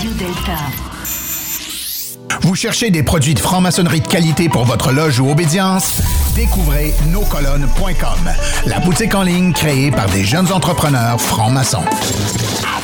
[0.00, 0.56] Radio Delta.
[2.40, 6.00] Vous cherchez des produits de franc-maçonnerie de qualité pour votre loge ou obédience?
[6.34, 8.32] Découvrez noscolonnes.com,
[8.64, 11.84] la boutique en ligne créée par des jeunes entrepreneurs francs-maçons.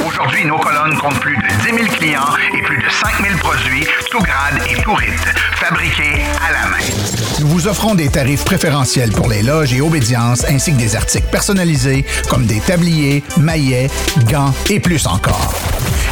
[0.07, 3.87] Aujourd'hui, nos colonnes comptent plus de 10 000 clients et plus de 5 000 produits,
[4.10, 7.26] tout grade et tout rythme, fabriqués à la main.
[7.46, 11.28] Nous vous offrons des tarifs préférentiels pour les loges et obédiences ainsi que des articles
[11.30, 13.88] personnalisés comme des tabliers, maillets,
[14.28, 15.54] gants et plus encore.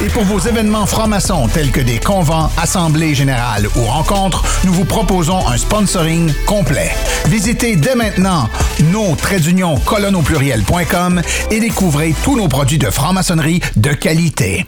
[0.01, 4.85] Et pour vos événements francs-maçons tels que des convents, assemblées générales ou rencontres, nous vous
[4.85, 6.93] proposons un sponsoring complet.
[7.27, 8.49] Visitez dès maintenant
[8.93, 14.67] nos au pluriel.com et découvrez tous nos produits de franc-maçonnerie de qualité.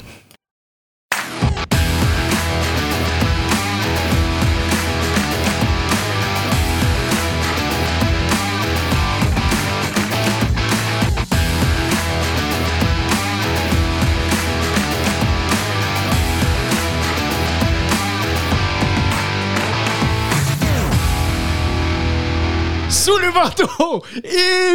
[23.07, 24.03] Sous le manteau,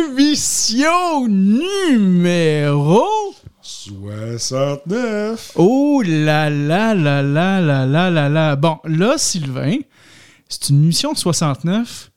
[0.10, 3.04] émission numéro
[3.62, 5.52] 69.
[5.56, 8.56] Oh là là là là là là là là.
[8.56, 9.80] Bon, là, Sylvain,
[10.48, 12.10] c'est une émission de 69,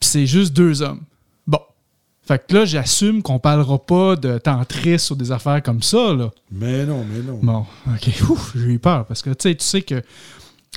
[0.00, 1.02] puis c'est juste deux hommes.
[1.46, 1.60] Bon.
[2.26, 6.32] Fait que là, j'assume qu'on parlera pas de tantrisme ou des affaires comme ça, là.
[6.50, 7.38] Mais non, mais non.
[7.40, 8.10] Bon, ok.
[8.28, 10.02] Ouf, j'ai eu peur parce que tu sais, tu sais que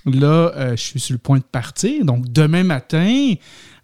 [0.06, 2.06] là, euh, je suis sur le point de partir.
[2.06, 3.34] Donc, demain matin,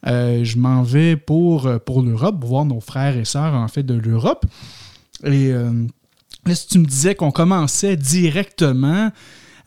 [0.06, 3.84] euh, je m'en vais pour, euh, pour l'Europe, voir nos frères et sœurs, en fait,
[3.84, 4.46] de l'Europe.
[5.24, 5.72] Et euh,
[6.46, 9.12] là, si tu me disais qu'on commençait directement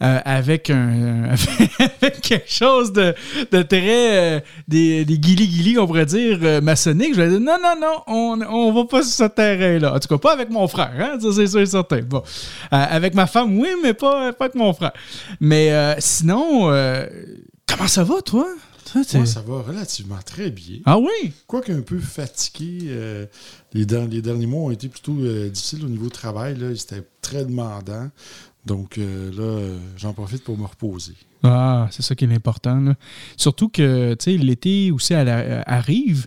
[0.03, 1.35] euh, avec un
[1.79, 3.15] avec quelque chose de,
[3.53, 7.75] de euh, des, des guilis-guilis, on pourrait dire, euh, maçonnique, je vais dire non, non,
[7.79, 9.95] non, on, on va pas sur ce terrain-là.
[9.95, 12.01] En tout cas, pas avec mon frère, hein, ça c'est sûr et certain.
[12.01, 12.23] Bon.
[12.73, 14.93] Euh, avec ma femme, oui, mais pas, pas avec mon frère.
[15.39, 17.05] Mais euh, sinon, euh,
[17.67, 18.47] comment ça va, toi?
[18.93, 20.79] T'es- Moi, ça va relativement très bien.
[20.85, 21.33] Ah oui?
[21.47, 23.27] Quoique un peu fatigué, euh,
[23.73, 26.57] les, der- les derniers mois ont été plutôt euh, difficiles au niveau du travail.
[26.77, 28.09] C'était très demandant.
[28.67, 31.15] Donc euh, là, j'en profite pour me reposer.
[31.43, 32.79] Ah, c'est ça qui est l'important.
[32.81, 32.95] là.
[33.37, 36.27] Surtout que l'été aussi elle, arrive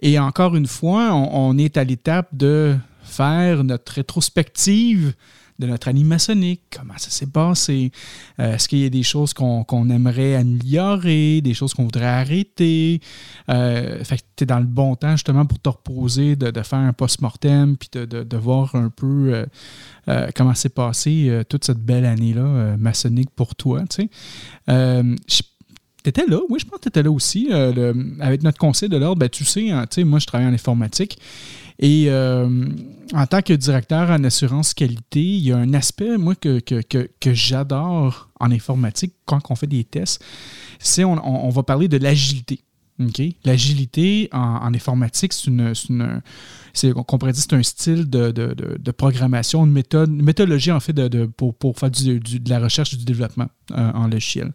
[0.00, 5.12] et encore une fois, on, on est à l'étape de faire notre rétrospective
[5.58, 7.92] de notre année maçonnique, comment ça s'est passé,
[8.40, 13.00] Euh, est-ce qu'il y a des choses qu'on aimerait améliorer, des choses qu'on voudrait arrêter?
[13.48, 16.62] Euh, fait que tu es dans le bon temps justement pour te reposer, de, de
[16.62, 19.44] faire un post-mortem, puis de, de- voir un peu
[20.08, 23.82] euh, comment s'est passé euh, toute cette belle année-là maçonnique pour toi.
[23.88, 24.08] tu
[24.66, 25.02] sais.
[26.02, 27.48] T'étais là, oui, je pense que t'étais là aussi.
[28.20, 30.52] avec notre conseil de l'ordre, ben, tu sais, hein, tu sais, moi, je travaille en
[30.52, 31.18] informatique.
[31.78, 32.66] Et euh,
[33.12, 36.80] en tant que directeur en assurance qualité, il y a un aspect, moi, que, que,
[36.82, 40.22] que, j'adore en informatique quand on fait des tests.
[40.78, 42.60] C'est on, on- on va parler de l'agilité.
[43.44, 45.72] L'agilité en, informatique, c'est une.
[45.90, 46.20] une-
[46.92, 50.78] qu'on pourrait dire c'est un style de, de- de- programmation, une méthode, une méthodologie en
[50.78, 50.92] fait
[51.36, 54.52] pour, pour faire du- du- de la recherche et du développement euh, en logiciel.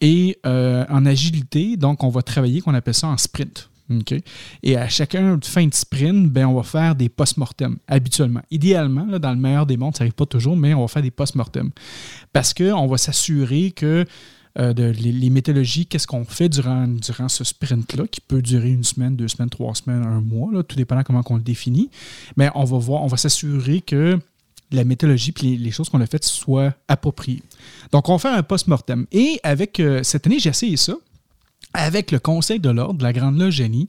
[0.00, 3.68] Et euh, en agilité, donc, on va travailler, qu'on appelle ça en sprint.
[4.62, 8.42] Et à chacun de fin de sprint, ben, on va faire des post-mortem, habituellement.
[8.50, 11.02] Idéalement, là, dans le meilleur des mondes, ça n'arrive pas toujours, mais on va faire
[11.02, 11.70] des post-mortem.
[12.32, 14.04] Parce qu'on va s'assurer que
[14.58, 19.14] euh, les, méthodologies, qu'est-ce qu'on fait durant, durant ce sprint-là, qui peut durer une semaine,
[19.14, 21.90] deux semaines, trois semaines, un mois, tout dépendant comment on le définit.
[22.36, 24.18] Mais on va voir, on va s'assurer que
[24.72, 27.42] la méthodologie et les, choses qu'on a faites soient appropriées.
[27.92, 29.06] Donc, on fait un post-mortem.
[29.12, 30.94] Et avec euh, cette année, j'ai essayé ça
[31.74, 33.88] avec le Conseil de l'Ordre de la Grande Loge Génie.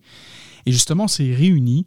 [0.65, 1.85] Et justement, on s'est réunis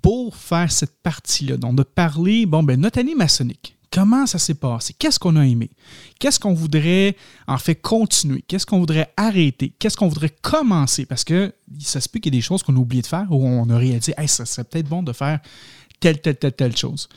[0.00, 1.56] pour faire cette partie-là.
[1.56, 3.76] Donc, de parler, bon, ben, notre année maçonnique.
[3.92, 4.94] Comment ça s'est passé?
[4.98, 5.70] Qu'est-ce qu'on a aimé?
[6.18, 7.14] Qu'est-ce qu'on voudrait
[7.46, 8.42] en fait continuer?
[8.48, 9.74] Qu'est-ce qu'on voudrait arrêter?
[9.78, 11.04] Qu'est-ce qu'on voudrait commencer?
[11.04, 13.26] Parce que ça se peut qu'il y ait des choses qu'on a oublié de faire
[13.30, 15.40] ou on a réalisé, hey, ça serait peut-être bon de faire
[16.00, 17.10] telle, telle, telle, telle chose.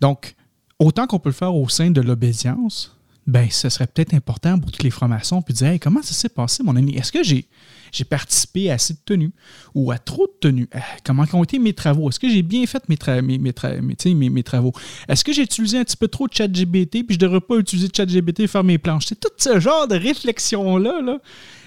[0.00, 0.34] Donc,
[0.80, 2.95] autant qu'on peut le faire au sein de l'obédience,
[3.26, 6.28] ben, ce serait peut-être important pour toutes les formations, puis dire, hey, comment ça s'est
[6.28, 6.94] passé, mon ami?
[6.94, 7.48] Est-ce que j'ai,
[7.90, 9.32] j'ai participé à assez de tenues
[9.74, 10.68] ou à trop de tenues?
[10.74, 12.08] Euh, comment ont été mes travaux?
[12.08, 14.72] Est-ce que j'ai bien fait mes, mes, mes, mes, travaux?
[15.08, 17.88] Est-ce que j'ai utilisé un petit peu trop de ChatGBT, puis je devrais pas utiliser
[17.94, 19.06] ChatGBT et faire mes planches?
[19.06, 21.18] C'est tout ce genre de réflexion-là, là.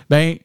[0.10, 0.38] Ben,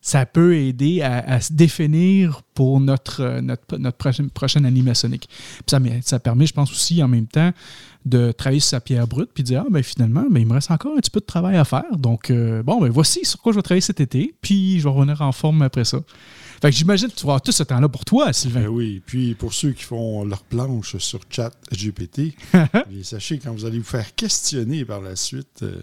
[0.00, 5.28] ça peut aider à, se définir pour notre, notre, notre prochaine, prochaine année maçonnique.
[5.66, 7.50] ça, ça permet, je pense aussi, en même temps,
[8.06, 10.54] de travailler sur sa pierre brute puis de dire Ah, ben finalement, ben, il me
[10.54, 11.96] reste encore un petit peu de travail à faire.
[11.98, 14.90] Donc, euh, bon, ben voici sur quoi je vais travailler cet été, puis je vais
[14.90, 15.98] revenir en forme après ça.
[16.62, 18.62] Fait que j'imagine que tu vas avoir tout ce temps-là pour toi, Sylvain.
[18.62, 22.34] Ben oui, puis pour ceux qui font leur planche sur chat GPT,
[23.02, 25.82] sachez quand vous allez vous faire questionner par la suite, euh,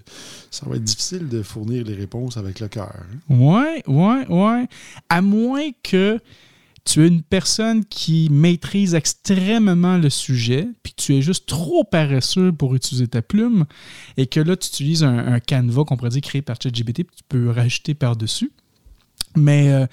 [0.50, 2.92] ça va être difficile de fournir les réponses avec le cœur.
[2.96, 3.36] Hein.
[3.36, 4.68] Ouais, ouais, ouais.
[5.10, 6.20] À moins que
[6.86, 12.52] tu es une personne qui maîtrise extrêmement le sujet, puis tu es juste trop paresseux
[12.52, 13.66] pour utiliser ta plume,
[14.18, 17.24] et que là, tu utilises un, canevas qu'on pourrait dire créé par ChatGPT, puis tu
[17.28, 18.52] peux rajouter par-dessus.
[19.36, 19.86] Mais euh,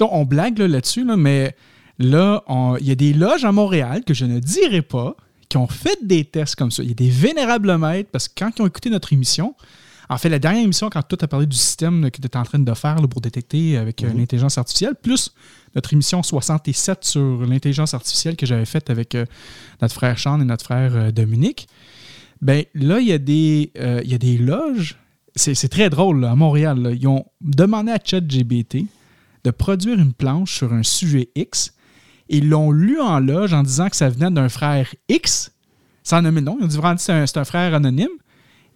[0.00, 1.56] on blague là-dessus, mais
[1.98, 2.44] là,
[2.80, 5.16] il y a des loges à Montréal que je ne dirai pas,
[5.48, 6.82] qui ont fait des tests comme ça.
[6.82, 9.54] Il y a des vénérables maîtres, parce que quand ils ont écouté notre émission,
[10.08, 12.36] en fait, la dernière émission, quand toi, tu as parlé du système que tu étais
[12.36, 14.18] en train de faire pour détecter avec euh, mhm.
[14.18, 15.34] l'intelligence artificielle, plus
[15.74, 19.24] notre émission 67 sur l'intelligence artificielle que j'avais faite avec euh,
[19.80, 21.68] notre frère Sean et notre frère euh, Dominique,
[22.42, 24.98] ben là, il y, a des, il y a des loges.
[25.34, 26.94] C'est très drôle, à Montréal.
[27.00, 28.84] Ils ont demandé à ChatGBT
[29.44, 31.72] de produire une planche sur un sujet X.
[32.28, 35.52] Ils l'ont lu en loge en disant que ça venait d'un frère X,
[36.02, 36.58] sans nommer le nom.
[36.60, 38.08] Ils ont dit vraiment c'est un, un frère anonyme.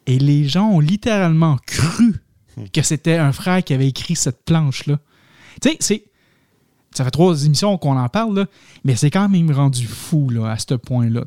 [0.08, 2.16] Et les gens ont littéralement cru
[2.72, 4.98] que c'était un frère qui avait écrit cette planche-là.
[5.60, 6.04] Tu sais, c'est.
[6.94, 8.46] Ça fait trois émissions qu'on en parle,
[8.82, 11.24] mais c'est quand même rendu fou là, à ce point-là.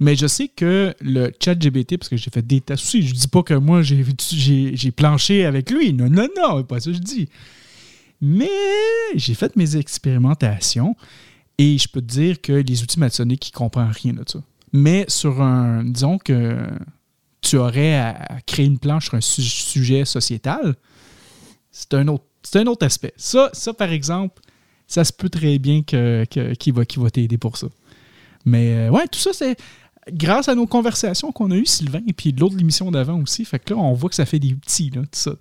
[0.00, 3.12] Mais je sais que le chat GBT, parce que j'ai fait des tests aussi, je
[3.12, 5.92] dis pas que moi j'ai planché avec lui.
[5.92, 7.28] Non, non, non, pas ça que je dis.
[8.22, 8.48] Mais
[9.14, 10.96] j'ai fait mes expérimentations
[11.58, 14.40] et je peux te dire que les outils maçonniques, ils ne comprennent rien de ça.
[14.72, 16.56] Mais sur un, disons que
[17.44, 20.74] tu aurais à créer une planche sur un sujet sociétal,
[21.70, 22.24] c'est un autre,
[22.54, 23.12] un autre aspect.
[23.16, 24.40] Ça, ça, par exemple,
[24.86, 27.68] ça se peut très bien que, qu'il va, va t'aider pour ça.
[28.44, 29.56] Mais euh, ouais, tout ça, c'est
[30.12, 33.44] grâce à nos conversations qu'on a eues, Sylvain, et puis l'autre émission d'avant aussi.
[33.44, 35.32] Fait que là, on voit que ça fait des petits, là, tout ça,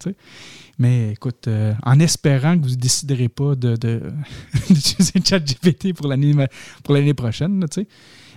[0.78, 4.02] Mais écoute, euh, en espérant que vous ne déciderez pas de, de,
[4.70, 7.88] d'utiliser ChatGPT pour l'année prochaine, tu sais.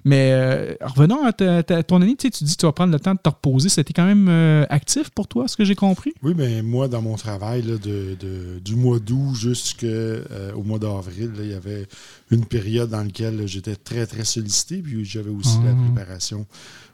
[0.07, 3.19] Mais euh, revenons à ton année, tu, dis que tu vas prendre le temps de
[3.19, 3.69] te reposer.
[3.69, 6.15] C'était quand même euh, actif pour toi, ce que j'ai compris?
[6.23, 8.17] Oui, mais moi, dans mon travail, de,
[8.65, 11.89] du mois d'août jusqu'au euh, mois d'avril, il y avait
[12.31, 14.77] une période dans laquelle j'étais très, très sollicité.
[14.77, 15.93] Puis j'avais aussi la ah.
[15.93, 16.47] préparation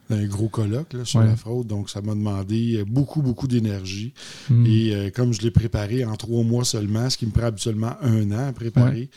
[0.09, 1.67] d'un gros colloque sur la fraude.
[1.67, 4.15] Donc, ça m'a demandé beaucoup, beaucoup d'énergie.
[4.49, 4.65] Hmm.
[4.65, 8.33] Et comme je l'ai préparé en trois mois seulement, ce qui me prend habituellement un
[8.33, 9.11] an à préparer,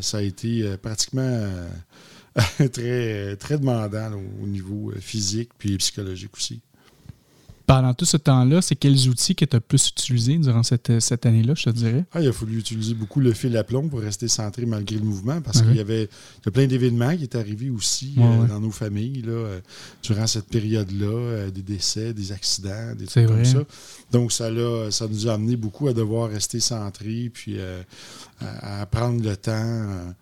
[0.00, 1.46] ça a été pratiquement
[2.72, 4.10] très, très demandant
[4.42, 6.60] au niveau euh, physique puis psychologique aussi.
[7.66, 11.26] Pendant tout ce temps-là, c'est quels outils que tu as plus utilisés durant cette, cette
[11.26, 12.06] année-là, je te dirais?
[12.14, 15.04] Ah, il a fallu utiliser beaucoup le fil à plomb pour rester centré malgré le
[15.04, 16.08] mouvement parce qu'il y avait
[16.50, 19.60] plein d'événements qui étaient arrivés aussi euh, dans nos familles là, euh,
[20.02, 23.58] durant cette période-là, des décès, des accidents, des trucs comme ça.
[24.12, 24.48] Donc, ça,
[24.90, 27.58] ça nous a amené beaucoup à devoir rester centré puis
[28.40, 30.14] à, à, prendre le temps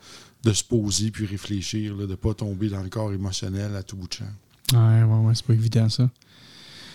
[0.47, 3.97] de se poser puis réfléchir, de ne pas tomber dans le corps émotionnel à tout
[3.97, 4.25] bout de champ.
[4.73, 6.09] Ouais, ouais, c'est pas évident ça.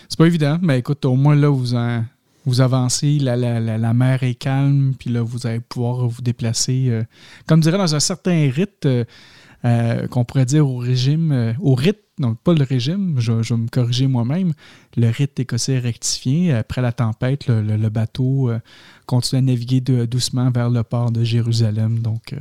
[0.08, 1.74] C'est pas évident, mais écoute, au moins là, vous,
[2.44, 7.04] vous avancez, la, la, mer est calme, puis là, vous allez pouvoir vous déplacer, euh,
[7.46, 9.04] comme dirait dans un certain rite, euh,
[9.64, 13.68] euh, qu'on pourrait dire au régime, au rite, non, pas le régime, je, vais me
[13.68, 14.52] corriger moi-même,
[14.96, 16.52] le rite écossais rectifié.
[16.52, 18.50] Après la tempête, le, bateau
[19.06, 22.00] continue à naviguer doucement vers le port de Jérusalem.
[22.00, 22.34] Donc,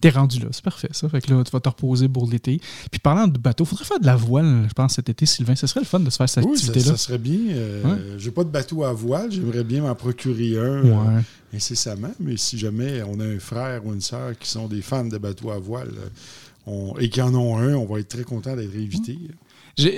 [0.00, 0.48] t'es rendu là.
[0.52, 1.08] C'est parfait, ça.
[1.08, 2.60] Fait que là, tu vas te reposer pour l'été.
[2.90, 5.56] Puis parlant de bateau, il faudrait faire de la voile, je pense, cet été, Sylvain.
[5.56, 6.84] Ce serait le fun de se faire cette activité-là.
[6.84, 7.38] Ça, ça serait bien.
[7.50, 9.30] Euh, J'ai pas de bateau à voile.
[9.30, 11.20] J'aimerais bien m'en procurer un euh,
[11.54, 12.12] incessamment.
[12.20, 15.18] Mais si jamais on a un frère ou une sœur qui sont des fans de
[15.18, 15.92] bateaux à voile
[16.68, 19.18] euh, et qui en ont un, on va être très content d'être invités.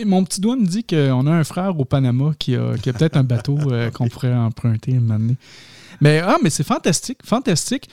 [0.04, 3.24] Mon petit doigt me dit qu'on a un frère au Panama qui a, peut-être un
[3.24, 3.58] bateau
[3.94, 5.36] qu'on pourrait emprunter un moment donné.
[6.02, 7.88] Mais, ah, mais c'est fantastique, fantastique.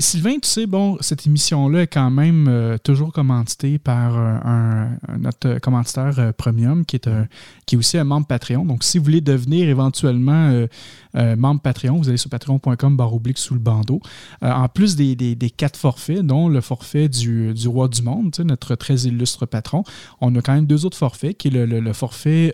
[0.00, 5.58] Sylvain, tu sais, bon, cette émission-là est quand même euh, toujours commanditée par un, notre
[5.58, 7.26] commanditaire premium qui est, un,
[7.70, 8.64] qui est aussi un membre Patreon.
[8.64, 10.66] Donc, si vous voulez devenir éventuellement
[11.14, 14.00] membre Patreon, vous allez sur patreon.com barre sous le bandeau.
[14.42, 19.46] en plus des, quatre forfaits, dont le forfait du, roi du monde, notre très illustre
[19.46, 19.84] patron,
[20.20, 22.52] on a quand même deux autres forfaits, qui est le, forfait,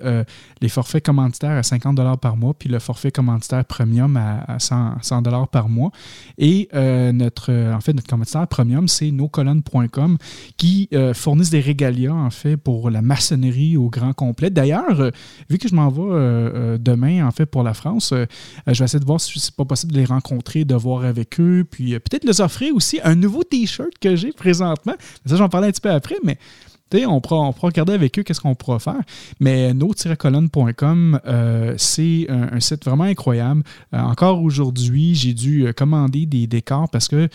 [0.60, 5.22] les forfaits commanditaires à 50 par mois, puis le forfait commanditaire premium à, 100, 100
[5.46, 5.92] par mois.
[6.36, 10.18] Et notre, en fait, notre commanditaire premium, c'est noscolonnes.com
[10.56, 14.50] qui euh, fournissent des régalias, en fait, pour la maçonnerie au grand complet.
[14.50, 15.10] D'ailleurs, euh,
[15.48, 19.00] vu que je m'en vais euh, demain, en fait, pour la France, je vais essayer
[19.00, 22.24] de voir si c'est pas possible de les rencontrer, de voir avec eux, puis peut-être
[22.24, 24.94] les offrir aussi un nouveau T-shirt que j'ai présentement.
[25.24, 26.38] Ça, j'en parlais un petit peu après, mais
[26.94, 29.00] on pourra, regarder avec eux qu'est-ce qu'on pourra faire.
[29.40, 33.62] Mais no-colonne.com, euh, c'est un, site vraiment incroyable.
[33.92, 37.28] Euh, encore aujourd'hui, j'ai dû euh, commander des décors parce que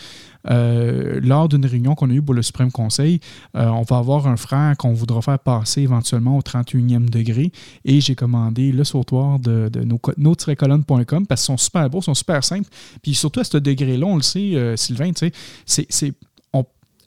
[0.44, 3.20] lors d'une réunion qu'on a eue pour le Suprême Conseil,
[3.54, 7.52] on va avoir un frère qu'on voudra faire passer éventuellement au 31e degré.
[7.84, 9.70] Et j'ai commandé le sautoir de,
[10.16, 12.68] no-colonne.com parce qu'ils sont super beaux, sont super simples.
[13.02, 15.12] Puis surtout à ce degré-là, on le sait, Sylvain,
[15.64, 16.12] c'est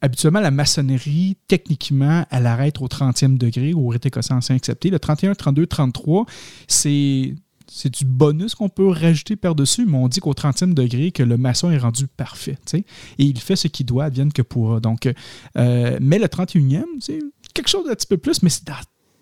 [0.01, 4.89] habituellement, la maçonnerie, techniquement, elle arrête au 30e degré, au rite écossais ancien accepté.
[4.89, 6.25] Le 31, 32, 33,
[6.67, 7.35] c'est
[7.67, 11.35] c'est du bonus qu'on peut rajouter par-dessus, mais on dit qu'au 30e degré, que le
[11.37, 12.57] maçon est rendu parfait.
[12.73, 12.83] Et
[13.17, 14.79] il fait ce qu'il doit, advienne que pourra.
[14.79, 15.11] Donc,
[15.57, 17.19] euh, mais le 31e, c'est
[17.53, 18.65] quelque chose d'un petit peu plus, mais c'est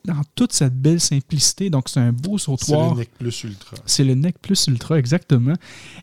[0.05, 1.69] dans, toute cette belle simplicité.
[1.69, 2.95] Donc, c'est un beau sautoir.
[2.95, 3.77] C'est le NEC Plus Ultra.
[3.86, 5.53] C'est le NEC Plus Ultra, exactement.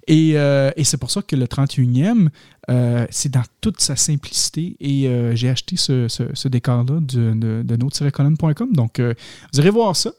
[0.07, 2.29] Et, euh, et c'est pour ça que le 31e,
[2.71, 7.77] euh, c'est dans toute sa simplicité et euh, j'ai acheté ce, décor-là de, de, de
[8.75, 9.15] Donc, euh,
[9.53, 10.13] vous irez voir ça.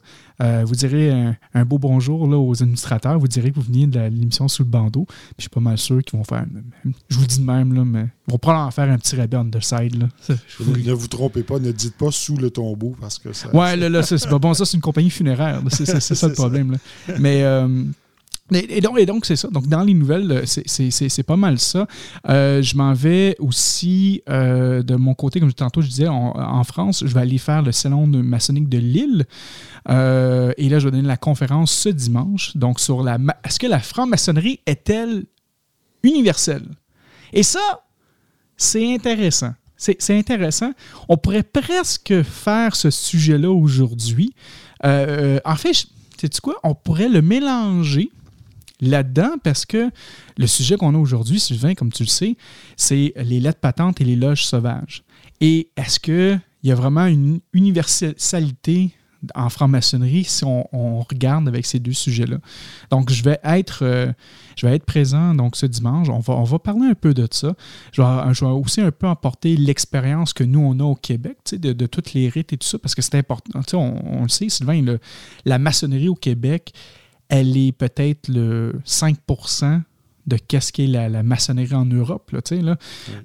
[0.65, 1.11] Vous direz
[1.53, 3.19] un, beau bonjour là, aux administrateurs.
[3.19, 5.05] Vous direz que vous venez de l'émission sous le bandeau.
[5.05, 6.45] Puis je suis pas mal sûr qu'ils vont faire.
[7.09, 9.49] Je vous dis de même, là, mais ils vont probablement faire un petit rabais on
[9.49, 9.95] the side.
[9.99, 10.07] Là.
[10.59, 13.53] ne vous trompez pas, ne dites pas sous le tombeau parce que ça.
[13.55, 14.53] Ouais, là, là, c'est bon.
[14.53, 15.61] Ça, c'est une compagnie funéraire.
[15.69, 16.71] C'est ça le problème.
[16.71, 16.77] Là.
[17.19, 17.43] Mais.
[18.53, 19.47] Et, donc, c'est ça.
[19.47, 21.87] Donc, dans les nouvelles, c'est pas mal ça.
[22.27, 27.03] Euh, je m'en vais aussi euh, de mon côté, comme tantôt je disais, en, France,
[27.05, 29.25] je vais aller faire le salon maçonnique de Lille.
[29.89, 32.55] Euh, et là, je vais donner la conférence ce dimanche.
[32.57, 33.17] Donc, sur la.
[33.45, 35.25] Est-ce que la franc-maçonnerie est-elle
[36.03, 36.65] universelle?
[37.31, 37.85] Et ça,
[38.57, 39.53] c'est intéressant.
[39.77, 40.73] C'est intéressant.
[41.09, 44.35] On pourrait presque faire ce sujet-là aujourd'hui.
[44.83, 45.87] en fait,
[46.19, 46.59] sais-tu quoi?
[46.63, 48.11] On pourrait le mélanger
[48.81, 49.89] là-dedans parce que
[50.37, 52.35] le sujet qu'on a aujourd'hui, Sylvain, comme tu le sais,
[52.75, 55.03] c'est les lettres patentes et les loges sauvages.
[55.39, 58.91] Et est-ce qu'il y a vraiment une universalité
[59.35, 62.37] en franc-maçonnerie si on, regarde avec ces deux sujets-là?
[62.89, 64.11] Donc, je vais être, euh,
[64.85, 66.09] présent donc ce dimanche.
[66.09, 67.55] On va, parler un peu de ça.
[67.91, 71.85] Je vais, aussi un peu apporter l'expérience que nous, on a au Québec, de, de
[71.85, 73.61] toutes les rites et tout ça, parce que c'est important.
[73.73, 74.97] On, on, le sait, Sylvain,
[75.45, 76.73] la maçonnerie au Québec,
[77.31, 79.81] elle est peut-être le 5%
[80.27, 82.31] de qu'est-ce qu'est la, maçonnerie en Europe.
[82.31, 82.77] Là, là.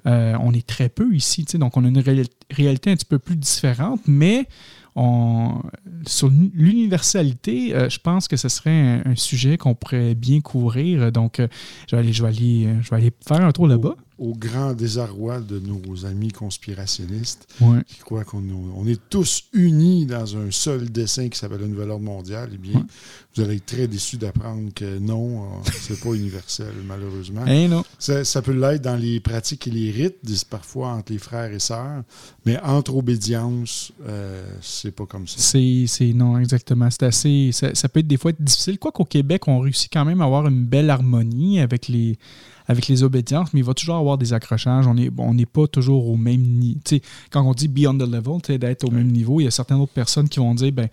[0.07, 2.03] Euh, on est très peu ici, donc on a une
[2.49, 4.47] réalité un petit peu plus différente, mais
[4.95, 5.61] on,
[6.07, 11.11] sur l'universalité, euh, je pense que ce serait un, sujet qu'on pourrait bien couvrir.
[11.11, 11.47] Donc, euh,
[11.87, 14.73] je, vais aller, je, vais aller, je vais aller faire un tour là-bas au grand
[14.73, 17.47] désarroi de nos amis conspirationnistes
[17.85, 18.43] qui croient qu'on
[18.75, 22.57] on est tous unis dans un seul dessin qui s'appelle le Nouvel Ordre mondial, eh
[22.57, 22.85] bien,
[23.37, 27.43] vous allez être très déçus d'apprendre que non, euh, c'est pas universel, malheureusement.
[27.47, 27.83] Eh non.
[27.99, 30.17] Ça, peut l'être dans les pratiques et les rites,
[30.49, 32.03] parfois entre les frères et sœurs,
[32.45, 35.37] mais entre obédience, euh, c'est pas comme ça.
[35.39, 36.89] C'est non, exactement.
[36.89, 37.49] C'est assez.
[37.51, 38.79] Ça, ça, peut être des fois être difficile.
[38.79, 42.17] Quoi qu'au Québec, on réussit quand même à avoir une belle harmonie avec les
[42.67, 44.87] avec les obédiences, mais il va toujours avoir des accrochages.
[44.87, 46.79] On n'est on pas toujours au même niveau.
[47.31, 49.77] Quand on dit be on the level, d'être au même niveau, il y a certaines
[49.77, 50.89] autres personnes qui vont dire ben,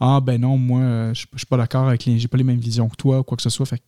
[0.00, 2.18] ah ben non, moi, euh, je, ne suis pas d'accord avec les.
[2.18, 3.66] J'ai pas les mêmes visions que toi ou quoi que ce soit.
[3.66, 3.80] Fait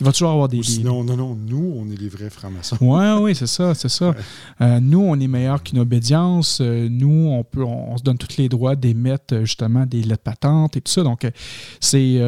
[0.00, 0.60] il va toujours avoir des.
[0.82, 2.76] non, non, non, nous, on est les vrais francs-maçons.
[2.80, 4.14] Oui, oui, c'est ça, c'est ça.
[4.60, 6.60] Euh, nous, on est meilleur qu'une obédience.
[6.60, 10.76] Euh, nous, on peut on, se donne tous les droits d'émettre justement des lettres patentes
[10.76, 11.02] et tout ça.
[11.02, 11.28] Donc,
[11.80, 12.20] c'est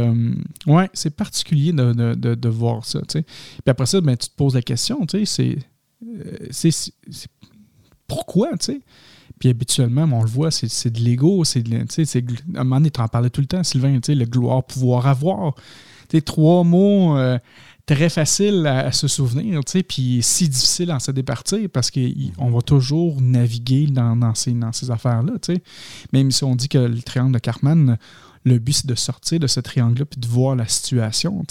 [0.67, 3.01] ouais, c'est particulier de, de, de, voir ça.
[3.09, 3.25] Puis
[3.67, 5.59] après ça, ben, tu te poses la question, tu sais,
[6.51, 6.93] c'est.
[8.07, 8.81] Pourquoi, tu sais?
[9.42, 11.42] Puis habituellement, on le voit, c'est de l'ego.
[11.42, 15.08] C'est à un moment donné, tu en parlais tout le temps, Sylvain, le gloire, pouvoir
[15.08, 15.56] avoir.
[16.12, 17.40] sais, trois mots euh,
[17.84, 19.58] très faciles à, se souvenir,
[19.88, 24.92] puis si difficile à se départir parce qu'on va toujours naviguer dans, ces, dans ces
[24.92, 25.32] affaires-là.
[26.12, 27.99] Même si on dit que le triangle de Cartman,
[28.44, 31.44] le but, c'est de sortir de ce triangle-là puis de voir la situation.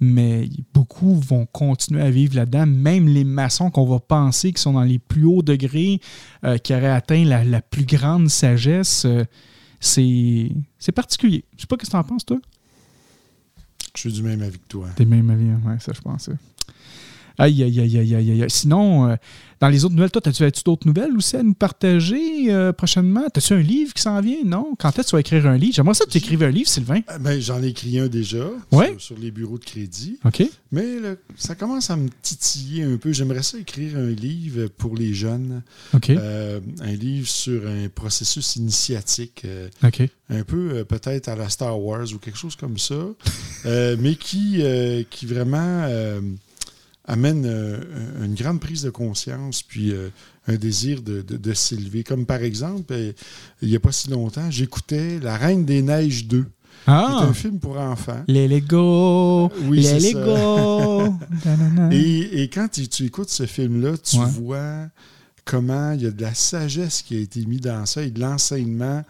[0.00, 2.66] Mais beaucoup vont continuer à vivre là-dedans.
[2.66, 6.00] Même les maçons qu'on va penser qui sont dans les plus hauts degrés,
[6.44, 9.24] euh, qui auraient atteint la, plus grande sagesse, euh,
[9.78, 11.44] c'est particulier.
[11.56, 12.38] Je sais pas ce que tu en penses, toi.
[13.94, 14.88] Je suis du même avis que toi.
[14.96, 15.60] T'es même avis, hein?
[15.66, 16.30] ouais, ça je pense.
[17.40, 18.44] Aïe, aïe, aïe, aïe, aïe, aïe.
[18.48, 19.16] Sinon, euh,
[19.60, 23.22] dans les autres nouvelles, toi, as-tu d'autres nouvelles aussi à nous partager euh, prochainement?
[23.34, 24.44] As-tu un livre qui s'en vient?
[24.44, 24.74] Non?
[24.78, 25.74] Quand est-ce que tu vas écrire un livre?
[25.74, 27.00] J'aimerais ça que tu écrives un livre, Sylvain.
[27.10, 28.44] Euh, ben, J'en ai écrit un déjà
[28.98, 30.18] sur, les bureaux de crédit.
[30.26, 30.42] OK.
[30.70, 30.86] Mais
[31.34, 33.10] ça commence à me titiller un peu.
[33.14, 35.62] J'aimerais ça écrire un livre pour les jeunes.
[35.94, 36.10] OK.
[36.10, 39.46] un livre sur un processus initiatique.
[39.82, 40.02] OK.
[40.28, 43.02] Un peu peut-être à la Star Wars ou quelque chose comme ça.
[43.64, 44.62] mais qui,
[45.08, 45.88] qui vraiment
[47.10, 50.10] amène euh, une grande prise de conscience, puis euh,
[50.46, 52.04] un désir de, s'élever.
[52.04, 53.12] Comme par exemple, euh,
[53.62, 56.46] il n'y a pas si longtemps, j'écoutais La Reine des Neiges 2.
[56.86, 57.18] Ah.
[57.18, 58.22] C'est un film pour enfants.
[58.28, 59.50] Les Lego!
[59.64, 61.14] Oui, les Lego!
[61.90, 64.86] et, et, quand tu, écoutes ce film-là, tu vois
[65.44, 68.20] comment il y a de la sagesse qui a été mise dans ça et de
[68.20, 69.02] l'enseignement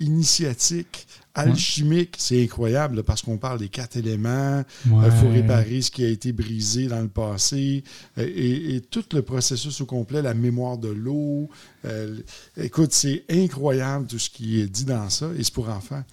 [0.00, 4.62] initiatique alchimique, c'est incroyable parce qu'on parle des quatre éléments.
[4.86, 7.84] Il euh, faut réparer ce qui a été brisé dans le passé
[8.18, 11.48] euh, et, tout le processus au complet, la mémoire de l'eau.
[11.84, 12.18] Euh,
[12.56, 16.04] écoute, c'est incroyable tout ce qui est dit dans ça et c'est pour enfants.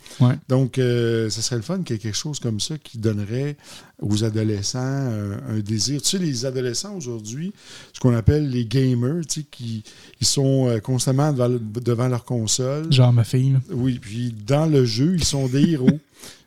[0.47, 3.57] Donc, ce serait le fun qu'il y ait quelque chose comme ça qui donnerait
[4.01, 6.01] aux adolescents un, désir.
[6.01, 7.53] Tu sais, les adolescents aujourd'hui,
[7.93, 9.83] ce qu'on appelle les gamers, tu sais, qui
[10.21, 12.91] ils sont constamment devant, leur console.
[12.91, 13.57] Genre ma fille.
[13.71, 15.89] Oui, puis dans le jeu, ils sont des héros.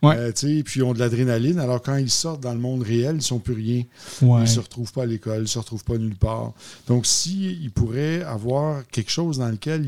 [0.03, 1.59] Euh, puis ils ont de l'adrénaline.
[1.59, 3.83] Alors quand ils sortent dans le monde réel, ils ne sont plus rien.
[4.21, 6.51] Ils ne se retrouvent pas à l'école, ils ne se retrouvent pas nulle part.
[6.87, 9.87] Donc s'ils pourraient avoir quelque chose dans lequel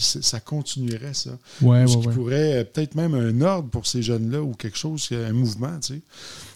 [0.00, 1.38] ça continuerait ça.
[1.60, 5.08] Ouais, Ce qui pourrait euh, peut-être même un ordre pour ces jeunes-là ou quelque chose,
[5.12, 5.78] un mouvement.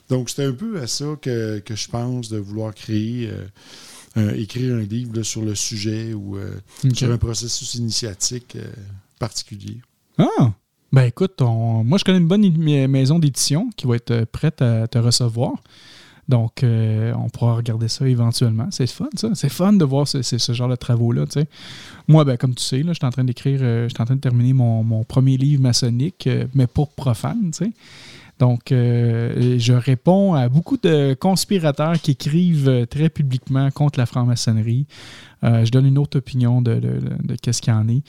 [0.09, 3.31] Donc c'est un peu à ça que, je pense de vouloir créer.
[4.17, 6.39] Euh, écrire un livre sur le sujet ou
[6.95, 8.57] sur un processus initiatique
[9.21, 9.81] particulier.
[10.17, 10.53] Ah!
[10.91, 12.51] Ben écoute, moi je connais une bonne
[12.89, 15.53] maison d'édition qui va être euh, prête à te recevoir.
[16.29, 18.69] Donc, euh, on pourra regarder ça éventuellement.
[18.71, 19.31] C'est fun, ça.
[19.35, 21.25] C'est fun de voir ce, genre de travaux-là.
[22.07, 24.17] Moi, ben, comme tu sais, je suis en train d'écrire, euh, je suis en train
[24.17, 27.51] de terminer mon, premier livre maçonnique, mais pour profane.
[28.39, 34.87] Donc, je réponds à beaucoup de conspirateurs qui écrivent très publiquement contre la franc-maçonnerie.
[35.43, 38.03] je donne une autre opinion de qu'est-ce qu'il y en est.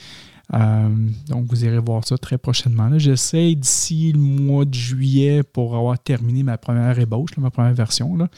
[0.54, 0.88] Euh,
[1.28, 2.90] donc, vous irez voir ça très prochainement.
[2.98, 8.16] J'essaie d'ici le mois de juillet pour avoir terminé ma première ébauche, ma première version.
[8.16, 8.28] Là.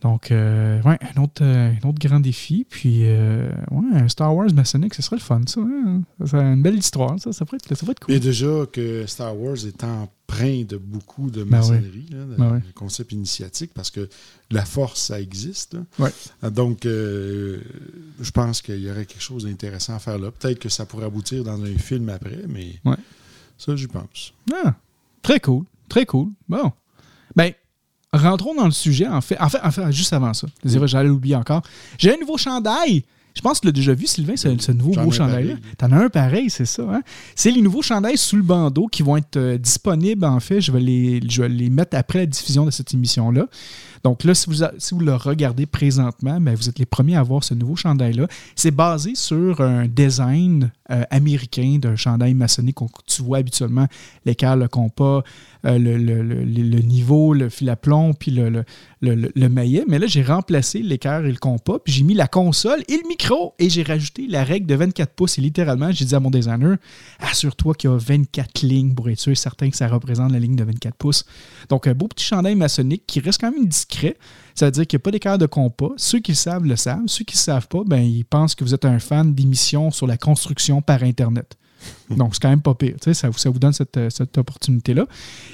[0.00, 2.64] Donc, euh, ouais, un autre, euh, un autre grand défi.
[2.68, 5.60] Puis, euh, ouais, un Star Wars maçonnique, ce serait le fun, ça.
[5.60, 6.02] Hein.
[6.24, 7.32] C'est une belle histoire, ça.
[7.32, 8.14] Ça pourrait être, ça pourrait être cool.
[8.14, 13.72] Et déjà que Star Wars est empreint de beaucoup de ben maçonnerie, ben concept initiatique,
[13.74, 14.08] parce que
[14.50, 15.76] la force, ça existe.
[15.98, 16.12] Ouais.
[16.50, 20.30] Donc, je pense qu'il y aurait quelque chose d'intéressant à faire là.
[20.30, 22.96] Peut-être que ça pourrait aboutir dans un film après, mais ouais.
[23.56, 24.32] ça, j'y pense.
[24.52, 24.74] Ah,
[25.22, 25.64] très cool.
[25.88, 26.28] Très cool.
[26.48, 26.72] Bon.
[28.12, 29.38] Rentrons dans le sujet, en fait.
[29.38, 30.46] En fait, en fait juste avant ça.
[30.64, 31.62] J'allais l'oublier encore.
[31.98, 33.04] J'ai un nouveau chandail.
[33.34, 35.54] Je pense que tu l'as déjà vu, Sylvain, ce, nouveau beau chandail-là.
[35.76, 36.82] T'en as un pareil, c'est ça.
[36.82, 37.02] Hein?
[37.36, 40.60] C'est les nouveaux chandails sous le bandeau qui vont être euh, disponibles, en fait.
[40.60, 43.46] Je vais, les, je vais les mettre après la diffusion de cette émission-là.
[44.04, 47.22] Donc là, si vous, si vous le regardez présentement, ben, vous êtes les premiers à
[47.22, 48.26] voir ce nouveau chandail-là.
[48.56, 53.86] C'est basé sur un design euh, américain d'un chandail maçonnique que tu vois habituellement,
[54.24, 55.22] l'écart, le compas,
[55.66, 58.64] euh, le, niveau, le fil à plomb, puis le,
[59.02, 59.84] le, maillet.
[59.88, 63.08] Mais là, j'ai remplacé l'équerre et le compas, puis j'ai mis la console et le
[63.08, 65.38] micro, et j'ai rajouté la règle de 24 pouces.
[65.38, 66.76] Et littéralement, j'ai dit à mon designer,
[67.18, 70.56] assure-toi qu'il y a 24 lignes pour être sûr certain que ça représente la ligne
[70.56, 71.24] de 24 pouces.
[71.68, 73.87] Donc, un beau petit chandail maçonnique qui reste quand même discret.
[74.54, 75.90] Ça veut dire qu'il n'y a pas d'écart de compas.
[75.96, 77.06] Ceux qui le savent le savent.
[77.06, 80.06] Ceux qui ne savent pas, ben, ils pensent que vous êtes un fan d'émissions sur
[80.06, 81.56] la construction par Internet.
[82.10, 82.96] Donc, c'est quand même pas pire.
[83.00, 85.06] Ça, ça vous donne cette, euh, opportunité-là.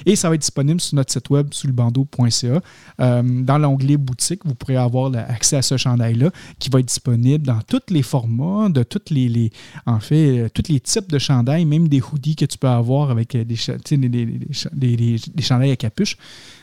[0.05, 2.61] Et ça va être disponible sur notre site web sous le bandeau.ca.
[2.99, 7.45] Euh, dans l'onglet boutique, vous pourrez avoir accès à ce chandail-là qui va être disponible
[7.45, 9.51] dans tous les formats, de toutes les,
[9.85, 13.11] en fait, euh, tous les types de chandails, même des hoodies que tu peux avoir
[13.11, 13.55] avec des,
[13.91, 16.17] des, des chandails à capuche.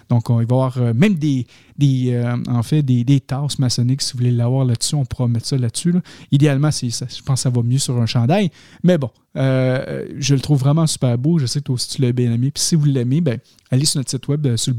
[0.08, 1.46] Donc, il va y avoir euh, même des,
[1.82, 4.02] euh, en fait, des, tasses maçonniques.
[4.02, 5.94] Si vous voulez l'avoir là-dessus, on pourra mettre ça là-dessus.
[6.30, 8.50] Idéalement, je pense que ça va mieux sur un chandail.
[8.82, 11.38] Mais bon, euh, je le trouve vraiment super beau.
[11.38, 12.50] Je sais que toi aussi, tu l'as bien aimé.
[12.50, 13.38] Puis si vous l'aimez, ben,
[13.70, 14.74] allez sur notre site web sur.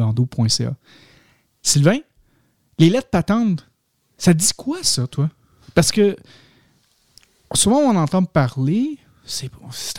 [1.62, 1.98] Sylvain,
[2.78, 3.66] les lettres patentes,
[4.18, 5.30] ça dit quoi, ça, toi?
[5.74, 6.16] Parce que
[7.54, 9.50] souvent, on entend parler, c'est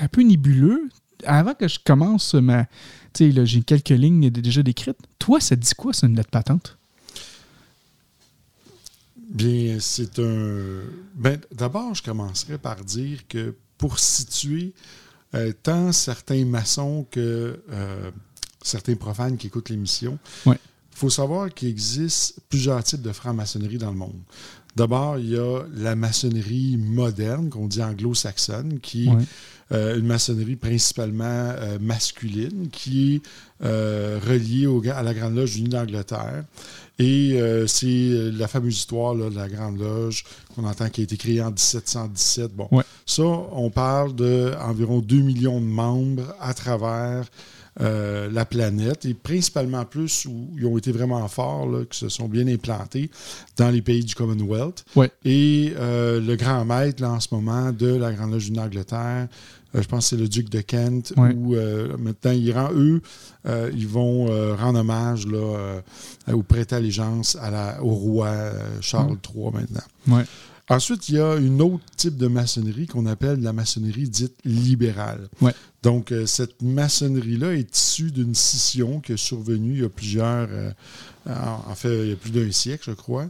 [0.01, 0.89] un peu nébuleux.
[1.27, 2.67] avant que je commence ma.
[3.15, 4.99] Tu sais, j'ai quelques lignes déjà décrites.
[5.19, 6.77] Toi, ça te dit quoi, c'est une lettre patente?
[9.17, 10.81] Bien, c'est un.
[11.15, 14.73] Ben, D'abord, je commencerai par dire que pour situer
[15.35, 18.11] euh, tant certains maçons que euh,
[18.63, 20.59] certains profanes qui écoutent l'émission, Ouais.
[20.93, 24.21] il faut savoir qu'il existe plusieurs types de franc-maçonnerie dans le monde.
[24.77, 29.13] D'abord, il y a la maçonnerie moderne, qu'on dit anglo-saxonne, qui est
[29.73, 33.23] euh, une maçonnerie principalement euh, masculine, qui est
[33.65, 36.45] euh, reliée au- à la Grande Loge unie d'Angleterre.
[36.99, 41.17] Et c'est la fameuse histoire là, de la Grande Loge qu'on entend qui a été
[41.17, 42.53] créée en 1717.
[42.55, 42.85] Bon, Ouais.
[43.05, 47.25] ça, on parle d'environ 2 millions de membres à travers
[47.81, 52.09] euh, la planète et principalement plus où ils ont été vraiment forts, là, qui se
[52.09, 53.11] sont bien implantés
[53.57, 54.85] dans les pays du Commonwealth.
[54.95, 55.11] Ouais.
[55.25, 59.27] Et euh, le grand maître, là, en ce moment, de la Grande Loge d'Angleterre,
[59.75, 61.35] euh, je pense que c'est le duc de Kent, Ouais.
[61.35, 61.57] où
[61.99, 63.01] maintenant, ils, rend- eux,
[63.75, 65.83] ils vont rendre hommage là,
[66.33, 68.33] ou prêter allégeance à la, au roi
[68.81, 70.23] Charles III maintenant.
[70.71, 75.29] Ensuite, il y a une autre type de maçonnerie qu'on appelle la maçonnerie dite libérale.
[75.43, 75.53] Ouais.
[75.85, 80.49] Donc, euh, cette maçonnerie-là est issue d'une scission qui est survenue il y a plusieurs,
[80.51, 80.71] euh,
[81.27, 83.29] en fait, il y a plus d'un siècle, je crois.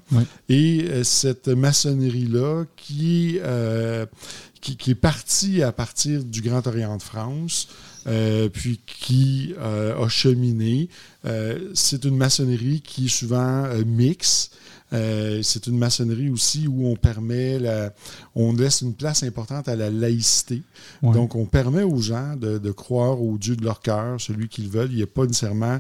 [0.49, 3.41] Et euh, cette maçonnerie-là, qui,
[4.61, 7.69] qui, qui est partie à partir du Grand Orient de France,
[8.53, 10.89] puis qui a cheminé,
[11.75, 14.57] c'est une maçonnerie qui est souvent mixte.
[14.95, 17.93] Euh, c'est une maçonnerie aussi où on permet la,
[18.35, 20.63] on laisse une place importante à la laïcité.
[21.03, 21.13] Ouais.
[21.13, 24.69] Donc, on permet aux gens de, de croire au Dieu de leur cœur, celui qu'ils
[24.69, 24.91] veulent.
[24.93, 25.79] Il n'y a pas nécessairement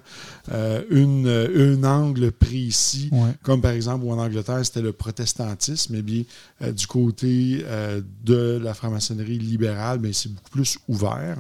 [0.52, 3.30] euh, une, un angle précis, Ouais.
[3.42, 5.94] comme par exemple où en Angleterre, c'était le protestantisme.
[5.96, 6.22] Eh bien,
[6.62, 11.36] euh, du côté euh, de la franc-maçonnerie libérale, mais c'est beaucoup plus ouvert.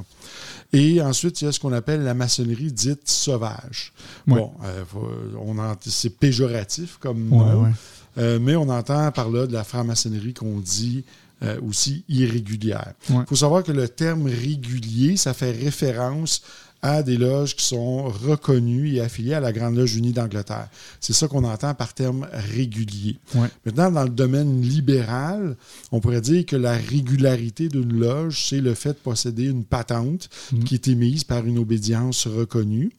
[0.74, 3.92] Et ensuite, il y a ce qu'on appelle la maçonnerie dite sauvage.
[4.26, 5.08] Bon, euh, faut-
[5.40, 7.70] on c'est péjoratif comme Ouais, nom, ouais.
[8.18, 11.04] euh, mais on entend par là de la franc-maçonnerie qu'on dit
[11.42, 12.92] euh, aussi irrégulière.
[13.10, 13.24] Il Ouais.
[13.28, 16.42] faut savoir que le terme régulier, ça fait référence
[16.86, 20.68] à des loges qui sont reconnues et affiliées à la Grande Loge unie d'Angleterre.
[21.00, 23.16] C'est ça qu'on entend par terme régulier.
[23.34, 23.48] Ouais.
[23.64, 25.56] Maintenant, dans le domaine libéral,
[25.92, 30.28] on pourrait dire que la régularité d'une loge, c'est le fait de posséder une patente
[30.52, 30.64] Mhm.
[30.64, 32.92] qui est émise par une obédience reconnue.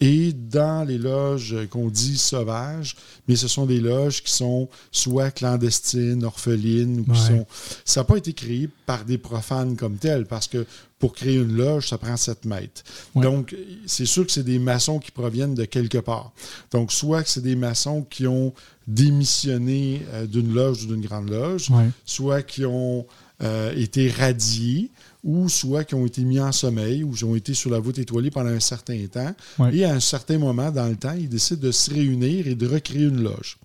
[0.00, 2.96] Et dans les loges qu'on dit sauvages,
[3.28, 7.16] mais ce sont des loges qui sont soit clandestines, orphelines, ou qui Ouais.
[7.40, 7.46] sont.
[7.84, 10.64] Ça n'a pas été créé par des profanes comme tels, parce que
[10.98, 12.82] pour créer une loge, ça prend 7 mètres.
[13.14, 13.22] Ouais.
[13.22, 13.54] Donc,
[13.86, 16.32] c'est sûr que c'est des maçons qui proviennent de quelque part.
[16.72, 18.54] Donc, soit que c'est des maçons qui ont
[18.86, 21.88] démissionné euh, d'une loge ou d'une grande loge, Ouais.
[22.04, 23.06] soit qui ont
[23.42, 24.90] euh, été radiés,
[25.22, 27.98] ou soit qui ont été mis en sommeil, ou qui ont été sur la voûte
[27.98, 29.34] étoilée pendant un certain temps.
[29.58, 29.76] Ouais.
[29.76, 32.66] Et à un certain moment dans le temps, ils décident de se réunir et de
[32.66, 33.58] recréer une loge.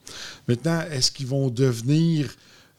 [0.48, 2.28] Maintenant, est-ce qu'ils vont devenir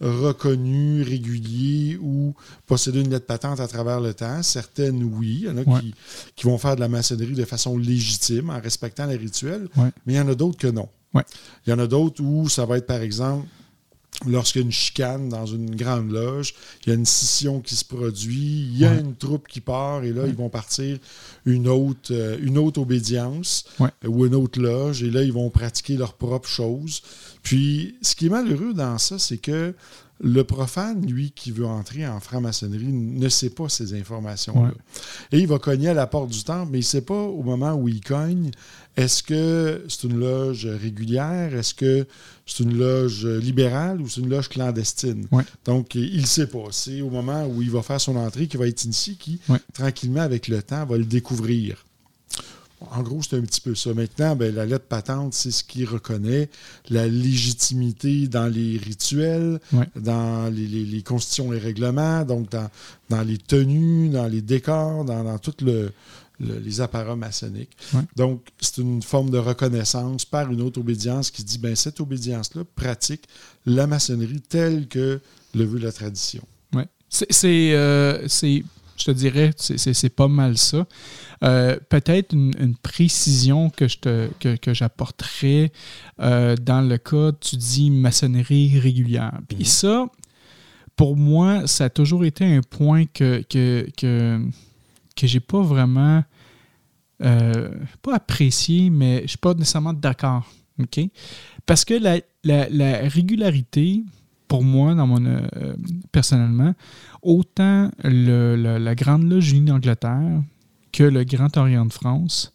[0.03, 2.35] reconnus, réguliers ou
[2.67, 4.43] posséder une lettre patente à travers le temps?
[4.43, 5.41] Certaines, oui.
[5.43, 5.81] Il y en a Ouais.
[5.81, 5.95] qui,
[6.37, 9.91] qui vont faire de la maçonnerie de façon légitime, en respectant les rituels, Ouais.
[10.07, 10.89] mais il y en a d'autres que non.
[11.15, 11.23] Ouais.
[11.67, 13.47] Il y en a d'autres où ça va être, par exemple,
[14.27, 17.75] lorsqu'il y a une chicane dans une grande loge, il y a une scission qui
[17.75, 19.01] se produit, il y a Ouais.
[19.01, 20.99] une troupe qui part, et là, ils vont partir
[21.45, 23.89] une autre, euh, une autre obédience Ouais.
[24.05, 27.03] euh, ou une autre loge, et là, ils vont pratiquer leurs propres choses.
[27.43, 29.75] Puis, ce qui est malheureux dans ça, c'est que
[30.25, 34.69] le profane, lui, qui veut entrer en franc-maçonnerie, ne sait pas ces informations-là.
[34.69, 34.75] Ouais.
[35.33, 37.43] Et il va cogner à la porte du temple, mais il ne sait pas au
[37.43, 38.53] moment où il cogne,
[38.97, 42.07] est-ce que c'est une loge régulière, est-ce que
[42.47, 45.27] c'est une loge libérale ou c'est une loge clandestine?
[45.33, 45.43] Ouais.
[45.65, 46.67] Donc, il ne sait pas.
[46.71, 49.59] C'est au moment où il va faire son entrée qu'il va être initié qui, Ouais.
[49.73, 51.85] tranquillement, avec le temps, va le découvrir.
[52.91, 53.95] En gros, c'est un petit peu ça.
[53.95, 56.49] Maintenant, ben, la lettre patente, c'est ce qui reconnaît
[56.91, 59.89] la légitimité dans les rituels, Ouais.
[59.97, 62.69] dans les, les- les constitutions et règlements, donc dans,
[63.09, 65.93] dans les tenues, dans les décors, dans, dans tous le,
[66.41, 67.77] le- les apparats maçonniques.
[67.95, 68.03] Ouais.
[68.17, 72.63] Donc, c'est une forme de reconnaissance par une autre obédience qui dit, ben cette obédience-là
[72.75, 73.25] pratique
[73.67, 75.21] la maçonnerie telle que
[75.55, 76.43] le veut la tradition.
[76.75, 76.87] Ouais.
[77.09, 78.65] C'est, c'est, euh, c'est-
[78.97, 80.87] je te dirais, c'est pas mal ça.
[81.43, 85.73] Euh, peut-être une, une précision que, je te, que, que j'apporterais
[86.21, 89.41] euh, dans le cas, tu dis maçonnerie régulière.
[89.49, 89.65] Puis Mhm.
[89.65, 90.07] ça,
[90.95, 94.41] pour moi, ça a toujours été un point que, que, que,
[95.17, 96.23] que j'ai pas vraiment,
[97.25, 97.71] euh,
[98.03, 100.49] pas apprécié, mais je suis pas nécessairement d'accord.
[100.81, 101.01] OK?
[101.67, 104.03] Parce que la, la- la régularité,
[104.49, 105.75] pour moi, dans mon, euh,
[106.13, 106.75] personnellement,
[107.23, 110.43] autant le- le- la Grande Loge unie d'Angleterre
[110.93, 112.55] que le Grand Orient de France,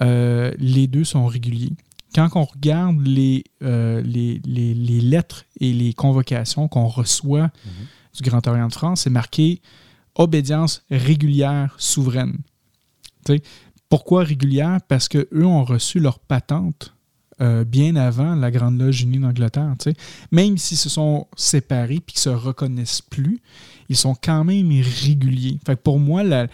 [0.00, 1.72] euh, les deux sont réguliers.
[2.14, 7.86] Quand on regarde les, euh, les, les, les, lettres et les convocations qu'on reçoit Mhm.
[8.16, 9.60] du Grand Orient de France, c'est marqué
[10.16, 12.38] obédience régulière souveraine.
[13.24, 13.42] T'sais,
[13.88, 14.78] pourquoi régulière?
[14.88, 16.94] Parce qu'eux ont reçu leur patente
[17.40, 19.74] euh, bien avant la Grande Loge unie d'Angleterre.
[20.30, 23.40] Même s'ils se sont séparés et qu'ils se reconnaissent plus,
[23.88, 24.70] ils sont quand même
[25.02, 25.58] réguliers.
[25.64, 26.48] Fait que pour moi, la,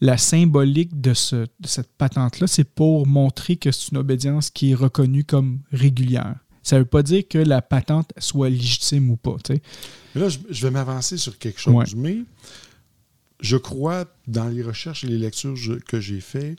[0.00, 4.72] la symbolique de, ce, de cette patente-là, c'est pour montrer que c'est une obédience qui
[4.72, 6.34] est reconnue comme régulière.
[6.62, 9.36] Ça ne veut pas dire que la patente soit légitime ou pas.
[9.42, 9.62] t'sais.
[10.14, 11.74] Là, je, je vais m'avancer sur quelque chose.
[11.74, 11.84] Ouais.
[11.96, 12.18] Mais
[13.40, 16.58] je crois, dans les recherches et les lectures je- que j'ai faites,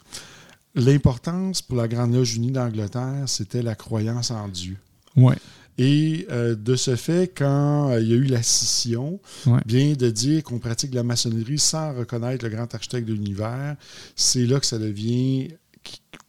[0.74, 4.76] l'importance pour la Grande Loge unie d'Angleterre, c'était la croyance en Dieu.
[5.16, 5.36] Ouais.
[5.80, 9.60] Et euh, de ce fait, quand euh, il y a eu la scission, Ouais.
[9.64, 13.76] bien de dire qu'on pratique la maçonnerie sans reconnaître le grand architecte de l'univers,
[14.16, 15.48] c'est là que ça devient,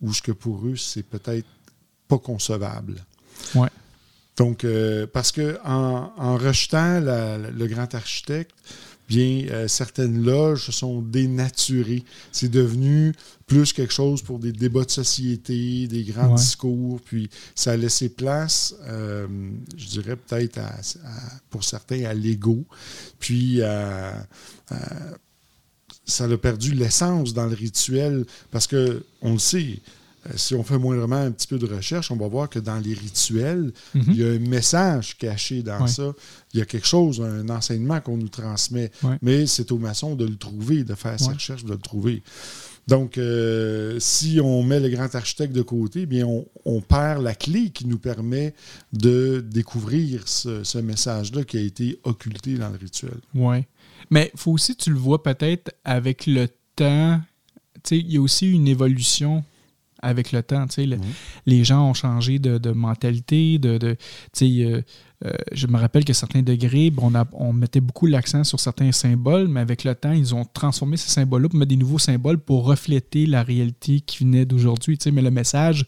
[0.02, 1.48] ou ce que pour eux, c'est peut-être
[2.08, 3.04] pas concevable.
[3.56, 3.70] Ouais.
[4.38, 8.52] Donc, euh, parce que en, en rejetant la- la- le grand architecte,
[9.10, 12.04] bien, euh, certaines loges se sont dénaturées.
[12.32, 13.14] C'est devenu
[13.48, 16.36] plus quelque chose pour des débats de société, des grands Ouais.
[16.36, 19.28] discours, puis ça a laissé place, euh,
[19.76, 20.60] je dirais peut-être
[21.50, 22.64] pour certains à l'ego,
[23.20, 24.28] puis à-
[24.70, 25.18] à-
[26.06, 29.76] ça a perdu l'essence dans le rituel, parce que on le sait, euh,
[30.36, 32.94] si on fait moindrement un petit peu de recherche, on va voir que dans les
[32.94, 34.04] rituels, Mhm.
[34.08, 35.88] il y a un message caché dans Ouais.
[35.88, 36.12] ça.
[36.54, 38.92] Il y a quelque chose, un enseignement qu'on nous transmet.
[39.04, 39.18] Ouais.
[39.22, 41.34] Mais c'est aux maçons de le trouver, de faire ses Ouais.
[41.34, 42.22] recherches, de le trouver.
[42.88, 47.36] Donc, euh, si on met le grand architecte de côté, bien, on, on perd la
[47.36, 48.56] clé qui nous permet
[48.94, 53.20] de découvrir ce, ce message-là qui a été occulté dans le rituel.
[53.36, 53.68] Ouais.
[54.10, 57.22] Mais faut aussi, tu le vois peut-être avec le temps,
[57.92, 59.44] il y a aussi une évolution
[60.02, 60.66] avec le temps.
[60.68, 61.04] tu sais, le- Mhm.
[61.46, 64.82] Les gens ont changé de, de mentalité, de, euh,
[65.26, 68.92] euh, je me rappelle que certains degrés, on, a- on mettait beaucoup l'accent sur certains
[68.92, 72.38] symboles, mais avec le temps, ils ont transformé ces symboles-là pour mettre des nouveaux symboles
[72.40, 74.98] pour refléter la réalité qui venait d'aujourd'hui.
[75.12, 75.86] Mais le message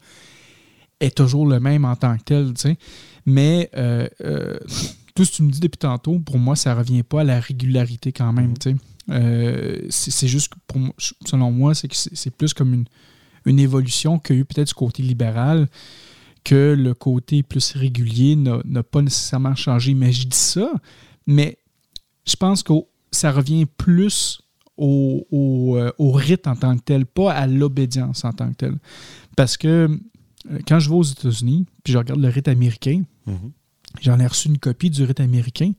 [1.00, 2.54] est toujours le même en tant que tel.
[2.54, 2.78] tu sais.
[3.26, 4.08] Mais euh,
[5.16, 7.40] tout ce que tu me dis depuis tantôt, pour moi, ça revient pas à la
[7.40, 8.54] régularité quand même.
[9.10, 10.94] Euh, c'est juste que pour moi,
[11.26, 12.86] selon moi, c'est que c'est c'est plus comme une,
[13.46, 15.68] une évolution qu'il y a eu peut-être du côté libéral
[16.44, 19.94] que le côté plus régulier n'a pas nécessairement changé.
[19.94, 20.72] Mais je dis ça,
[21.28, 21.58] mais
[22.26, 22.74] je pense que
[23.12, 24.42] ça revient plus
[24.78, 28.56] au, au, euh, au rite en tant que tel, pas à l'obédience en tant que
[28.56, 28.76] tel.
[29.36, 29.68] Parce que
[30.50, 33.52] euh, quand je vais aux États-Unis, puis je regarde le rite américain, Mhm.
[34.02, 35.74] J'en ai reçu une copie du rite américain.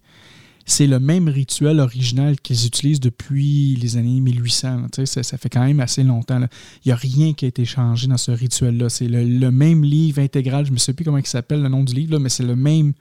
[0.64, 4.80] C'est le même rituel original qu'ils utilisent depuis les années 1800.
[4.82, 4.86] là.
[4.92, 6.40] Tu sais, Ça, ça fait quand même assez longtemps.
[6.84, 8.88] Il n'y a rien qui a été changé dans ce rituel-là.
[8.88, 10.66] C'est le, même livre intégral.
[10.66, 12.92] Je ne sais plus comment il s'appelle le nom du livre, mais c'est le même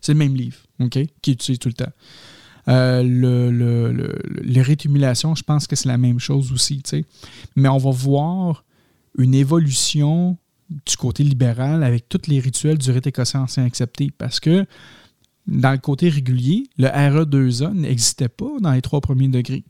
[0.00, 1.92] c'est le même livre ok, qui est utilisé tout le temps.
[2.68, 6.82] Euh, le, le- le- le- les rétumulations, je pense que c'est la même chose aussi.
[7.56, 8.64] Mais on va voir
[9.18, 10.38] une évolution
[10.86, 14.10] du côté libéral avec tous les rituels du rite écossais ancien accepté.
[14.16, 14.64] Parce que
[15.46, 19.64] dans le côté régulier, le RE2A n'existait pas dans les trois premiers degrés.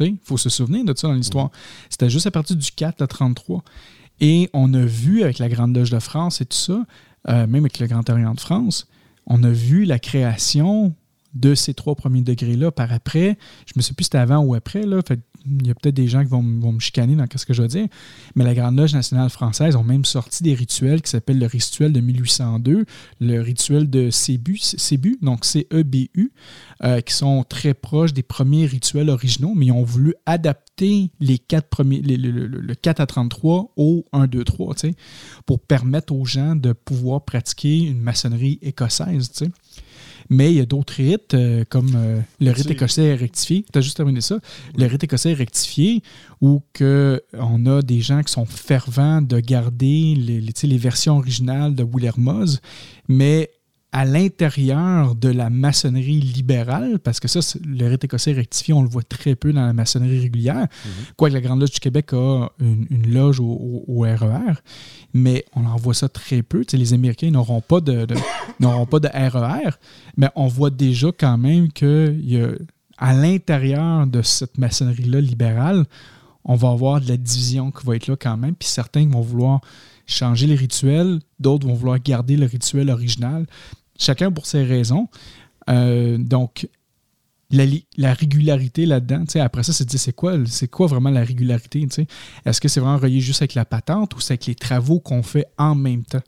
[0.00, 1.50] Il faut se souvenir de ça dans l'histoire.
[1.88, 3.62] C'était juste à partir du 4 à 33.
[4.20, 6.84] Et on a vu avec la Grande Loge de France et tout ça,
[7.28, 8.88] euh, même avec le Grand Orient de France,
[9.26, 10.94] on a vu la création
[11.34, 13.36] de ces trois premiers degrés-là par après.
[13.66, 14.82] Je ne sais plus si c'était avant ou après.
[14.86, 15.00] Là,
[15.46, 17.68] il y a peut-être des gens qui vont, me chicaner dans ce que je veux
[17.68, 17.86] dire.
[18.34, 21.92] Mais la Grande Loge nationale française ont même sorti des rituels qui s'appellent le rituel
[21.92, 22.84] de 1802,
[23.20, 26.32] le rituel de Cébu, Cébu donc C-E-B-U,
[26.84, 31.38] euh, qui sont très proches des premiers rituels originaux, mais ils ont voulu adapter les
[31.38, 34.94] quatre premiers, les- le, le- le 4 à 33 au 1, 2, 3, tu sais,
[35.46, 39.30] pour permettre aux gens de pouvoir pratiquer une maçonnerie écossaise.
[40.30, 43.64] Mais il y a d'autres rites, euh, comme euh, le rite écossais rectifié.
[43.72, 44.38] Tu as juste terminé ça.
[44.76, 46.02] Le rite écossais rectifié,
[46.40, 51.74] où que on a des gens qui sont fervents de garder les, les, versions originales
[51.74, 52.60] de Willermoz,
[53.08, 53.50] mais
[53.96, 58.88] à l'intérieur de la maçonnerie libérale, parce que ça, le rite écossais rectifié, on le
[58.88, 60.66] voit très peu dans la maçonnerie régulière,
[61.16, 64.54] quoique la Grande Loge du Québec a une, une loge au, au- au RER,
[65.12, 66.64] mais on en voit ça très peu.
[66.64, 68.16] Tu sais, les Américains n'auront pas de, de-
[68.60, 69.70] n'auront pas de RER,
[70.16, 72.48] mais on voit déjà quand même que il y a,
[72.98, 75.84] à l'intérieur de cette maçonnerie-là libérale,
[76.44, 79.20] on va avoir de la division qui va être là quand même, puis certains vont
[79.20, 79.60] vouloir
[80.06, 83.46] changer les rituels, d'autres vont vouloir garder le rituel original,
[83.98, 85.08] chacun pour ses raisons.
[85.68, 86.68] Euh, donc,
[87.50, 89.24] la, régularité là-dedans.
[89.36, 91.86] Après ça, c'est c'est quoi, c'est quoi vraiment la régularité?
[92.44, 95.22] Est-ce que c'est vraiment relié juste avec la patente ou c'est avec les travaux qu'on
[95.22, 96.22] fait en même temps?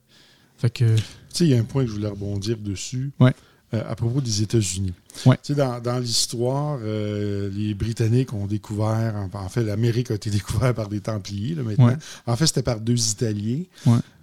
[0.59, 0.97] Fait que.
[1.41, 3.13] il y a un point que je voulais rebondir dessus.
[3.21, 3.33] Ouais.
[3.75, 4.95] Euh, à propos des États-Unis.
[5.27, 5.37] Ouais.
[5.51, 10.89] Dans, dans l'histoire, euh, les Britanniques ont découvert, en, fait, l'Amérique a été découverte par
[10.89, 11.97] des Templiers, là, maintenant.
[12.27, 13.65] En fait, c'était par deux Italiens.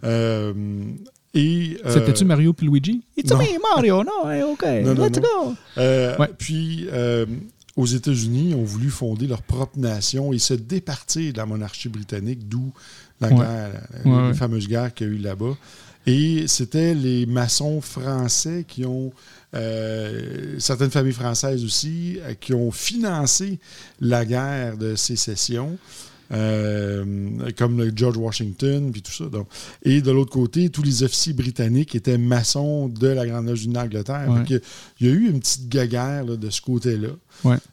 [0.05, 0.53] Euh,
[1.33, 3.01] et, C'était-tu Mario puis Luigi?
[3.17, 5.55] It's me, Mario, non, OK, let's go!
[6.37, 6.87] Puis,
[7.75, 11.89] aux États-Unis, ils ont voulu fonder leur propre nation et se départir de la monarchie
[11.89, 12.71] britannique, d'où
[13.19, 15.55] la, guerre, la fameuse guerre qu'il y a eu là-bas.
[16.05, 19.13] Et c'était les maçons français qui ont,
[19.55, 23.59] euh, certaines familles françaises aussi, euh, qui ont financé
[24.01, 25.77] la guerre de sécession.
[26.31, 29.25] Euh, comme le George Washington, puis tout ça.
[29.25, 29.47] Donc.
[29.83, 34.27] Et de l'autre côté, tous les officiers britanniques étaient maçons de la Grande Loge d'Angleterre.
[34.49, 37.09] Il y a eu une petite guerre de ce côté-là.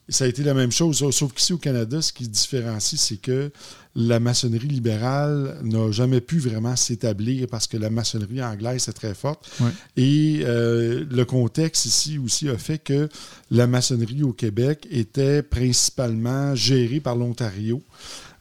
[0.08, 3.20] Ça a été la même chose, sauf qu'ici au Canada, ce qui se différencie, c'est
[3.20, 3.50] que
[3.96, 9.14] la maçonnerie libérale n'a jamais pu vraiment s'établir parce que la maçonnerie anglaise est très
[9.14, 9.50] forte.
[9.96, 13.08] Et euh, le contexte ici aussi a fait que
[13.50, 17.82] la maçonnerie au Québec était principalement gérée par l'Ontario.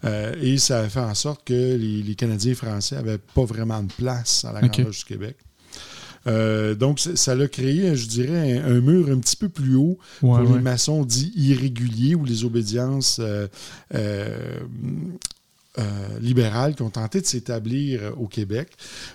[0.06, 3.92] Euh, et ça a fait en sorte que les, Canadiens français n'avaient pas vraiment de
[3.92, 5.36] place à la Grande Loge du Québec.
[6.28, 10.40] Euh, donc, ça l'a créé, je dirais, un, mur un petit peu plus haut pour
[10.40, 13.48] les maçons dits irréguliers ou les obédiences euh,
[16.22, 18.70] libérales qui ont tenté de s'établir euh, au Québec.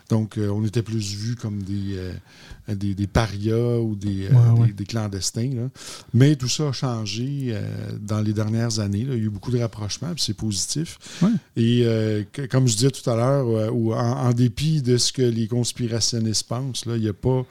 [0.08, 4.28] Donc, euh, on était plus vus comme des, des, parias ou des,
[4.76, 5.68] des, clandestins.
[6.12, 7.54] Mais tout ça a changé
[8.00, 9.00] dans les dernières années.
[9.00, 10.98] Il y a eu beaucoup de rapprochements, puis c'est positif.
[11.56, 11.86] Et
[12.50, 16.96] comme je disais tout à l'heure, en, dépit de ce que les conspirationnistes pensent, là,
[16.96, 17.44] il y a pas.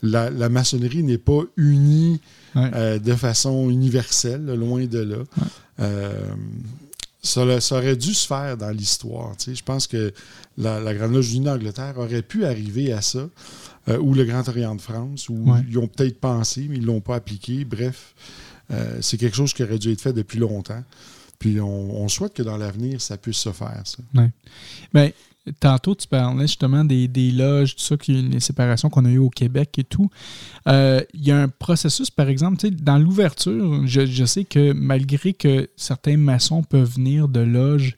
[0.00, 2.20] La, la maçonnerie n'est pas unie
[2.54, 5.88] de façon universelle, loin de là.
[7.28, 9.34] Ça, aurait dû se faire dans l'histoire.
[9.46, 10.12] Je pense que
[10.56, 13.28] la, Grande Loge unie d'Angleterre aurait pu arriver à ça,
[13.88, 16.86] euh, ou le Grand Orient de France, où ils ont peut-être pensé, mais ils ne
[16.86, 17.64] l'ont pas appliqué.
[17.64, 18.14] Bref,
[18.70, 20.82] euh, c'est quelque chose qui aurait dû être fait depuis longtemps.
[21.38, 23.82] Puis on, souhaite que dans l'avenir, ça puisse se faire.
[23.84, 23.98] Ça.
[24.14, 24.30] Ouais.
[24.92, 25.12] Ben,
[25.60, 29.78] Tantôt, tu parlais justement des, loges, tout ça, les séparations qu'on a eues au Québec
[29.78, 30.10] et tout.
[30.66, 35.68] Euh, il y a un processus, par exemple, dans l'ouverture, je, sais que malgré que
[35.76, 37.96] certains maçons peuvent venir de loges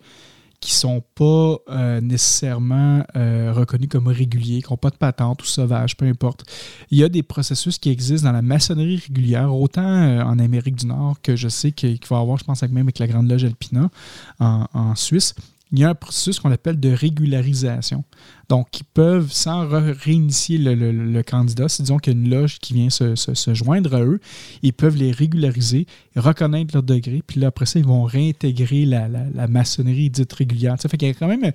[0.61, 5.47] qui sont pas euh, nécessairement euh, reconnus comme réguliers, qui n'ont pas de patente ou
[5.47, 6.45] sauvages, peu importe.
[6.91, 10.87] Il y a des processus qui existent dans la maçonnerie régulière, autant en Amérique du
[10.87, 13.45] Nord que je sais qu'il va y avoir, je pense, même avec la Grande Loge
[13.45, 13.91] Alpina
[14.39, 15.35] en Suisse
[15.73, 18.05] il y a un processus qu'on appelle de régularisation.
[18.49, 22.75] Donc, ils peuvent, sans réinitier le, candidat, si disons qu'il y a une loge qui
[22.75, 23.15] vient se,
[23.55, 24.21] joindre à eux,
[24.63, 29.09] ils peuvent les régulariser, reconnaître leur degré, puis là, après ça, ils vont réintégrer la,
[29.49, 30.77] maçonnerie dite régulière.
[30.81, 31.53] Ça fait qu'il y a quand même,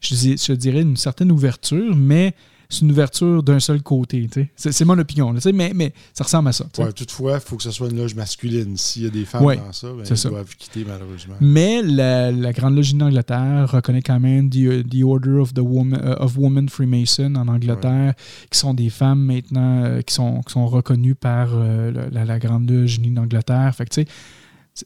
[0.00, 2.34] je, je dirais, une certaine ouverture, mais
[2.70, 4.28] c'est une ouverture d'un seul côté.
[4.56, 6.64] C'est mon opinion, mais, mais ça ressemble à ça.
[6.94, 8.76] toutefois, il faut que ce soit une loge masculine.
[8.76, 11.34] S'il y a des femmes dans ça, ben, elles doivent quitter malheureusement.
[11.40, 16.36] Mais la, Grande Loge d'Angleterre reconnaît quand même the, Order of, the woman, uh, of
[16.38, 18.14] Women Freemason en Angleterre,
[18.50, 22.70] qui sont des femmes maintenant euh, qui, sont, qui sont reconnues par euh, la, Grande
[22.70, 23.74] Loge d'Angleterre.
[23.74, 24.04] Fait que,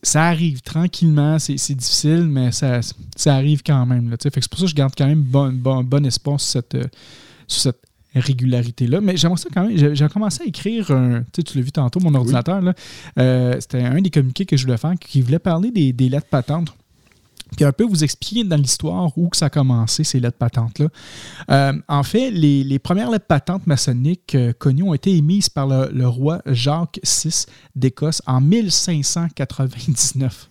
[0.03, 2.81] ça arrive tranquillement, c'est difficile, mais ça,
[3.17, 4.11] ça arrive quand même.
[4.11, 6.41] Là, fait que c'est pour ça que je garde quand même bon, bon, bon espoir
[6.41, 6.89] sur cette, euh,
[7.47, 7.85] sur cette
[8.21, 9.01] régularité-là.
[9.01, 9.95] Mais j'aimerais ça quand même.
[9.95, 11.25] J'ai commencé à écrire un.
[11.33, 12.63] Tu, tu l'as vu tantôt, mon ordinateur.
[13.19, 16.73] Euh, c'était un des communiqués que je voulais faire qui voulait parler des, lettres patentes.
[17.57, 20.89] Puis un peu vous expliquer dans l'histoire où que ça a commencé, ces lettres patentes-là.
[21.51, 26.09] Euh, en fait, les, premières lettres patentes maçonniques euh, connues ont été émises par le,
[26.09, 30.49] roi Jacques VI d'Écosse en 1599.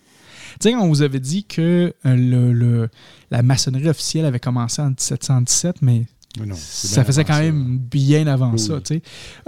[0.60, 2.88] Tu sais, on vous avait dit que le,
[3.30, 6.06] la maçonnerie officielle avait commencé en 1717, mais
[6.54, 8.80] ça faisait quand même bien avant ça.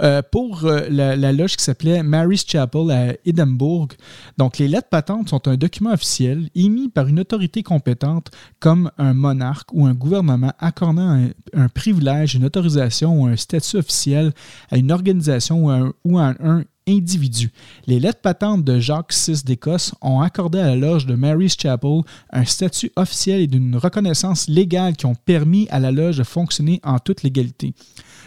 [0.01, 3.93] Euh, pour euh, la, loge qui s'appelait Mary's Chapel à Edinburgh,
[4.37, 9.13] donc les lettres patentes sont un document officiel émis par une autorité compétente comme un
[9.13, 14.33] monarque ou un gouvernement accordant un, privilège, une autorisation ou un statut officiel
[14.71, 19.93] à une organisation ou à ou à un Les lettres patentes de Jacques VI d'Écosse
[20.01, 24.95] ont accordé à la loge de Mary's Chapel un statut officiel et d'une reconnaissance légale
[24.95, 27.73] qui ont permis à la loge de fonctionner en toute légalité.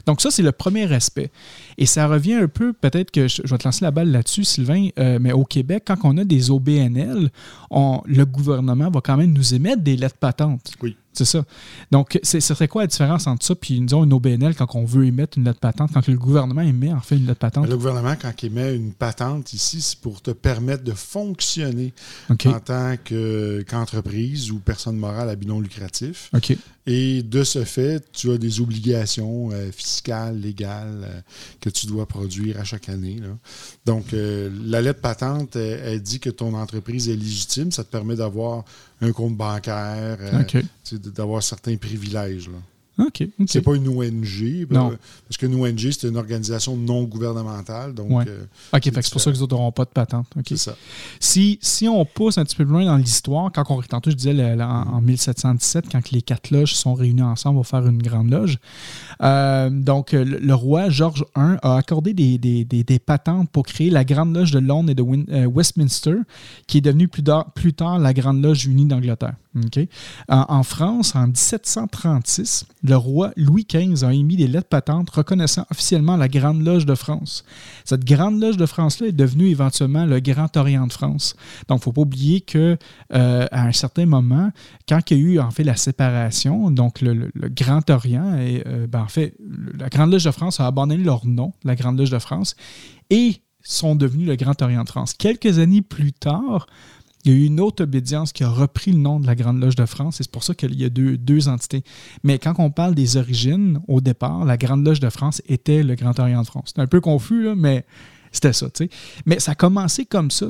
[0.07, 1.31] Donc ça, c'est le premier aspect.
[1.79, 4.89] Et ça revient un peu, peut-être que je, vais te lancer la balle là-dessus, Sylvain,
[4.99, 7.31] euh, mais au Québec, quand on a des OBNL,
[7.71, 10.73] le gouvernement va quand même nous émettre des lettres patentes.
[10.83, 10.97] Oui.
[11.13, 11.45] C'est ça.
[11.91, 15.07] Donc, ce serait quoi la différence entre ça puis, disons, une OBNL quand on veut
[15.07, 17.69] émettre une lettre patente, quand le gouvernement émet en fait une lettre patente?
[17.69, 21.93] Le gouvernement, quand il émet une patente ici, c'est pour te permettre de fonctionner
[22.29, 26.31] en tant qu'entreprise ou personne morale à but non lucratif.
[26.35, 26.57] OK.
[26.87, 31.21] Et de ce fait, tu as des obligations euh, fiscales, légales euh,
[31.61, 33.21] que tu dois produire à chaque année.
[33.85, 37.71] Donc, euh, la lettre patente, elle, dit que ton entreprise est légitime.
[37.71, 38.65] Ça te permet d'avoir
[39.01, 40.19] un compte bancaire,
[40.93, 42.49] d'avoir certains privilèges.
[42.49, 42.59] Là.
[43.47, 44.67] C'est pas une ONG.
[44.69, 47.95] Parce qu'une ONG, c'est une organisation non gouvernementale.
[47.95, 50.27] Donc, euh, OK, c'est pour ça que les autres n'auront pas de patente.
[50.57, 50.77] Ça.
[51.19, 54.17] Si, si on pousse un petit peu plus loin dans l'histoire, quand on tantôt, je
[54.17, 58.59] disais en, 1717, quand les quatre loges sont réunies ensemble pour faire une grande loge,
[59.23, 64.35] euh, donc le, roi George I a accordé des, des, patentes pour créer la Grande
[64.35, 66.17] Loge de Londres et de euh, Westminster,
[66.67, 67.23] qui est devenue plus,
[67.55, 69.35] plus tard la Grande Loge unie d'Angleterre.
[70.29, 76.17] En, France, en 1736, le roi Louis XV a émis des lettres patentes reconnaissant officiellement
[76.17, 77.45] la Grande Loge de France.
[77.85, 81.37] Cette Grande Loge de France-là est devenue éventuellement le Grand Orient de France.
[81.69, 82.77] Donc, il ne faut pas oublier que
[83.15, 84.51] euh, à un certain moment,
[84.89, 89.03] quand il y a eu en fait la séparation, donc le, Grand Orient, euh, ben,
[89.03, 89.35] en fait,
[89.79, 92.57] la Grande Loge de France a abandonné leur nom, la Grande Loge de France,
[93.09, 95.15] et sont devenus le Grand Orient de France.
[95.15, 96.67] Quelques années plus tard,
[97.25, 99.61] il y a eu une autre obédience qui a repris le nom de la Grande
[99.61, 101.83] Loge de France, et c'est pour ça qu'il y a deux, entités.
[102.23, 105.95] Mais quand on parle des origines, au départ, la Grande Loge de France était le
[105.95, 106.73] Grand Orient de France.
[106.75, 107.85] C'est un peu confus, mais
[108.33, 108.69] c'était ça.
[109.27, 110.47] Mais ça a commencé comme ça.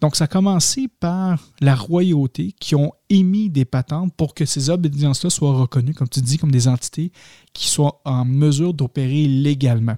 [0.00, 4.70] Donc, ça a commencé par la royauté qui ont émis des patentes pour que ces
[4.70, 7.10] obédiences-là soient reconnues, comme tu dis, comme des entités
[7.52, 9.96] qui soient en mesure d'opérer légalement.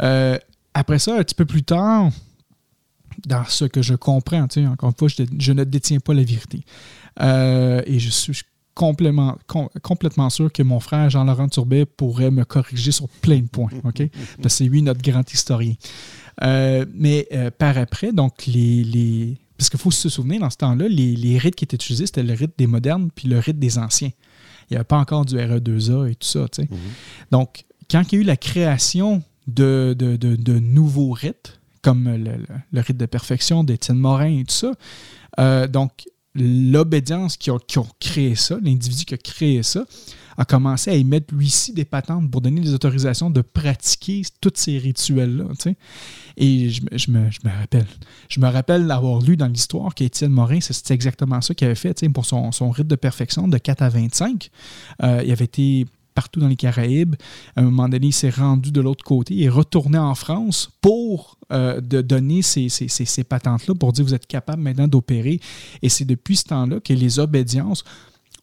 [0.00, 0.38] Euh,
[0.74, 2.10] après ça, un petit peu plus tard,
[3.26, 4.42] dans ce que je comprends.
[4.42, 6.64] Encore une fois, je, ne détiens pas la vérité.
[7.20, 8.42] Euh, et je suis
[8.74, 9.38] complètement,
[9.82, 13.70] complètement sûr que mon frère Jean-Laurent Turbet pourrait me corriger sur plein de points.
[13.84, 14.02] OK?
[14.10, 15.74] Parce que c'est lui notre grand historien.
[16.42, 19.36] Euh, mais euh, par après, donc, les.
[19.56, 22.34] parce qu'il faut se souvenir, dans ce temps-là, les, rites qui étaient utilisés, c'était le
[22.34, 24.10] rite des modernes puis le rite des anciens.
[24.70, 26.46] Il n'y avait pas encore du RE2A et tout ça.
[26.46, 26.68] Mm-hmm.
[27.30, 32.08] Donc, quand il y a eu la création de, de nouveaux rites, comme
[32.72, 34.72] le, rite de perfection d'Étienne Morin et tout ça.
[35.38, 37.58] Euh, donc, l'obédience qui a,
[38.00, 39.84] créé ça, l'individu qui a créé ça,
[40.36, 44.78] a commencé à émettre lui-ci des patentes pour donner des autorisations de pratiquer tous ces
[44.78, 45.44] rituels-là.
[46.38, 47.86] Et je, me, rappelle.
[48.28, 48.90] Je me rappelle
[49.24, 52.96] lu dans l'histoire qu'Étienne Morin, c'est exactement ça qu'il avait fait pour son, rite de
[52.96, 54.50] perfection de 4 à 25.
[55.02, 57.16] Euh, il avait été partout dans les Caraïbes.
[57.56, 60.70] À un moment donné, il s'est rendu de l'autre côté et est retourné en France
[60.80, 62.68] pour euh, de donner ces,
[63.28, 65.40] patentes-là, pour dire vous êtes capable maintenant d'opérer.
[65.82, 67.84] Et c'est depuis ce temps-là que les obédiences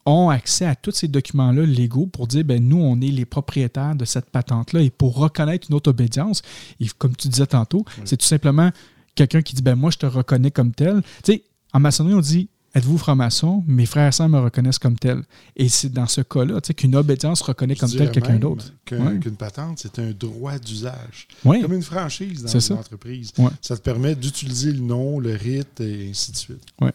[0.06, 3.96] ont accès à tous ces documents-là légaux pour dire ben nous, on est les propriétaires
[3.96, 4.82] de cette patente-là.
[4.82, 6.42] Et pour reconnaître une autre obédience,
[6.80, 8.72] et comme tu disais tantôt, c'est tout simplement
[9.16, 11.02] quelqu'un qui dit ben moi, je te reconnais comme tel.
[11.24, 11.44] Tu sais,
[11.74, 13.64] en maçonnerie, on dit Êtes-vous franc-maçon?
[13.68, 15.24] Mes frères et sœurs me reconnaissent comme tel.
[15.58, 18.72] Et c'est dans ce cas-là qu'une obédience reconnaît comme tel quelqu'un d'autre.
[18.86, 21.28] Qu'une patente, c'est un droit d'usage.
[21.44, 23.34] Comme une franchise dans une entreprise.
[23.62, 26.64] Ça te permet d'utiliser le nom, le rite et ainsi de suite.
[26.80, 26.90] Oui.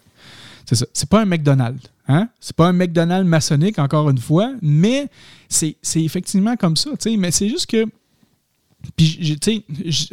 [0.65, 0.85] C'est ça.
[0.93, 1.89] C'est pas un McDonald's.
[2.07, 2.27] Hein?
[2.39, 5.07] C'est pas un McDonald's maçonnique, encore une fois, mais
[5.47, 6.89] c'est effectivement comme ça.
[7.17, 7.85] Mais c'est juste que.
[8.95, 9.37] Puis,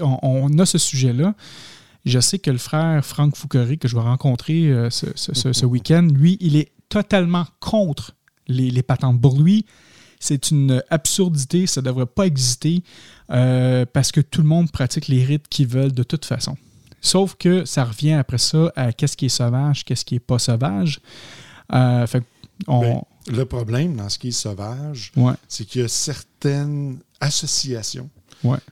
[0.01, 1.35] on, on a ce sujet-là.
[2.05, 6.37] Je sais que le frère Franck Fouquerie, que je vais rencontrer euh, ce, week-end, lui,
[6.41, 8.15] il est totalement contre
[8.47, 9.21] les, patentes.
[9.21, 9.65] Pour lui,
[10.21, 12.83] c'est une absurdité, ça ne devrait pas exister
[13.31, 16.57] euh, parce que tout le monde pratique les rites qu'ils veulent de toute façon.
[17.01, 20.39] Sauf que ça revient après ça à qu'est-ce qui est sauvage, qu'est-ce qui n'est pas
[20.39, 21.01] sauvage.
[21.73, 22.07] Euh,
[22.67, 25.13] ben, le problème dans ce qui est sauvage,
[25.49, 28.11] c'est qu'il y a certaines associations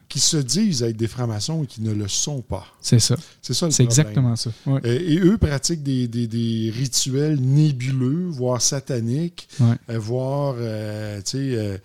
[0.08, 2.66] qui se disent être des francs-maçons et qui ne le sont pas.
[2.80, 3.16] C'est ça.
[3.40, 4.50] C'est ça le C'est exactement ça.
[4.84, 11.78] Et, eux pratiquent des, rituels nébuleux, voire sataniques, euh, voire euh, euh,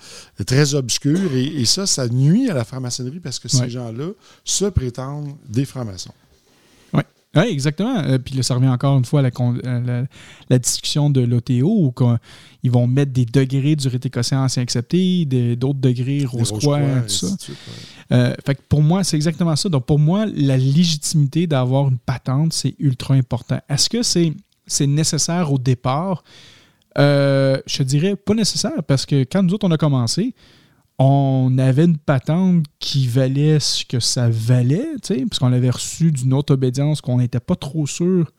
[0.46, 1.34] très obscurs.
[1.34, 4.10] Et, ça, ça nuit à la franc-maçonnerie parce que ces gens-là
[4.44, 6.14] se prétendent des francs-maçons.
[7.38, 8.00] Oui, exactement.
[8.00, 10.06] Euh, puis là, ça revient encore une fois à la, euh,
[10.60, 11.94] discussion de l'OTO où
[12.64, 15.26] ils vont mettre des degrés du écossais ancien accepté,
[15.56, 17.28] d'autres degrés rose-croix, tout ça.
[18.12, 19.70] Euh, fait que pour moi, c'est exactement ça.
[19.70, 23.60] Donc pour moi, la légitimité d'avoir une patente, c'est ultra important.
[23.70, 26.24] Est-ce que c'est nécessaire au départ?
[26.98, 30.34] je dirais pas nécessaire parce que quand nous autres, on a commencé,
[31.00, 34.88] on avait une patente qui valait ce que ça valait,
[35.30, 38.32] parce qu'on l'avait reçu d'une autre obédience qu'on n'était pas trop sûr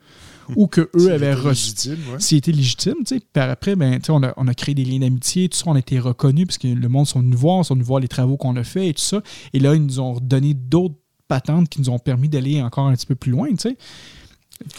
[0.55, 1.89] ou que eux avaient C'était reçu.
[1.89, 1.97] légitime.
[2.19, 3.19] S'ils étaient légitimes, tu sais.
[3.19, 5.65] Puis après, ben, tu sais, on, a, on a créé des liens d'amitié, tout ça,
[5.67, 8.07] on a été reconnus parce que le monde sont venus voir, sont venus voir les
[8.07, 9.21] travaux qu'on a fait et tout ça.
[9.53, 10.95] Et là, ils nous ont donné d'autres
[11.27, 13.77] patentes qui nous ont permis d'aller encore un petit peu plus loin, tu sais.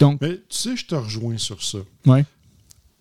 [0.01, 1.79] Donc, Mais tu sais, je te rejoins sur ça.
[2.07, 2.25] ouais.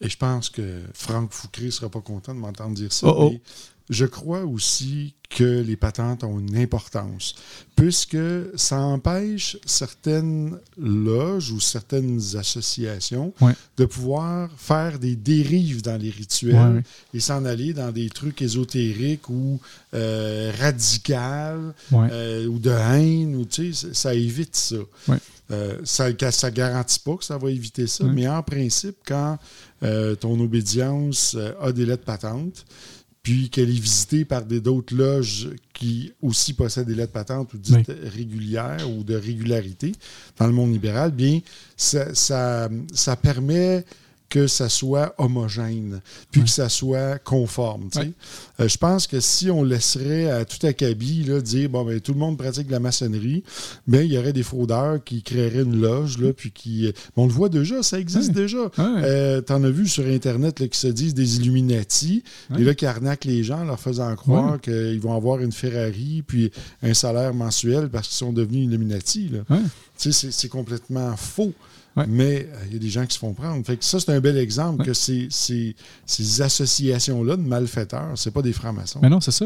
[0.01, 3.07] Et je pense que Franck Fouquet ne sera pas content de m'entendre dire ça.
[3.07, 3.29] Oh, oh.
[3.31, 3.41] mais
[3.89, 7.35] je crois aussi que les patentes ont une importance,
[7.75, 8.17] puisque
[8.55, 13.53] ça empêche certaines loges ou certaines associations Ouais.
[13.77, 16.83] de pouvoir faire des dérives dans les rituels Ouais, ouais.
[17.13, 19.59] et s'en aller dans des trucs ésotériques ou
[19.93, 23.35] euh, radicales euh, ou de haine.
[23.35, 23.45] Ou,
[23.93, 24.75] ça- évite ça.
[25.51, 29.37] Euh, ça ne garantit pas que ça va éviter ça, mais en principe, quand
[29.83, 32.65] euh, ton obédience euh, a des lettres patentes,
[33.23, 37.91] puis qu'elle est visitée par d'autres loges qui aussi possèdent des lettres patentes ou dites
[38.15, 39.91] régulières ou de régularité.
[40.37, 41.41] Dans le monde libéral, bien,
[41.75, 43.83] ça, ça, ça permet
[44.29, 46.01] que ça soit homogène,
[46.31, 47.89] puis que ça soit conforme.
[47.95, 48.11] Ouais.
[48.59, 52.13] Euh, je pense que si on laisserait à tout acabit là, dire bon ben tout
[52.13, 53.43] le monde pratique la maçonnerie,
[53.87, 57.25] ben il y aurait des fraudeurs qui créeraient une loge là, puis qui euh, on
[57.25, 58.41] le voit déjà, ça existe Ouais.
[58.43, 58.69] déjà.
[58.79, 62.23] Euh, T'en as vu sur internet là, qui se disent des Illuminati
[62.57, 66.51] et là qui arnaquent les gens, leur faisant croire qu'ils vont avoir une Ferrari puis
[66.83, 69.31] un salaire mensuel parce qu'ils sont devenus Illuminati.
[69.97, 71.53] C'est complètement faux.
[71.99, 72.05] Ouais.
[72.07, 73.65] Mais euh, il y a des gens qui se font prendre.
[73.65, 74.87] Fait que ça, c'est un bel exemple Ouais.
[74.87, 75.75] que ces, ces-
[76.05, 78.99] ces associations-là de malfaiteurs, c'est pas des francs-maçons.
[79.01, 79.45] Mais non, c'est ça.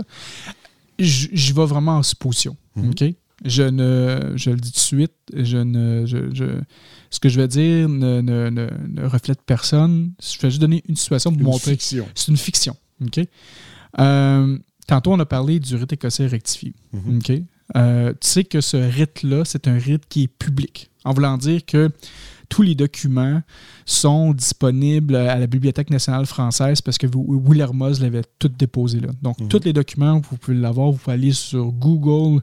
[0.99, 2.55] J'y vais vraiment en supposition.
[2.75, 2.89] Mhm.
[2.91, 3.03] OK?
[3.45, 4.33] Je ne.
[4.35, 6.05] Je le dis tout de suite, je ne.
[6.05, 6.61] Je, je-
[7.09, 10.13] ce que je vais dire ne, ne- ne- ne reflète personne.
[10.21, 11.71] Je vais juste donner une situation pour Une montrer.
[11.71, 12.07] fiction.
[12.15, 12.75] C'est une fiction.
[13.03, 13.19] OK?
[13.99, 16.73] Euh, tantôt, on a parlé du rite écossais rectifié.
[16.93, 17.17] Mhm.
[17.17, 17.31] OK?
[17.75, 20.89] Euh, tu sais que ce rite-là, c'est un rite qui est public.
[21.05, 21.89] En voulant dire que
[22.49, 23.41] tous les documents
[23.85, 28.99] sont disponibles à la Bibliothèque nationale française parce que vous- Will Hermos l'avait tout déposé
[28.99, 29.09] là.
[29.21, 29.47] Donc, Mhm.
[29.47, 30.91] tous les documents, vous pouvez l'avoir.
[30.91, 32.41] Vous pouvez aller sur Google,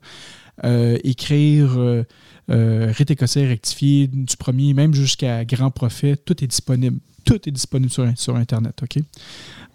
[0.64, 2.02] euh, écrire euh,
[2.50, 6.16] euh, rite écossais rectifié du premier, même jusqu'à Grand Prophet.
[6.16, 6.98] Tout est disponible.
[7.24, 8.80] Tout est disponible sur, sur Internet.
[8.82, 9.02] OK?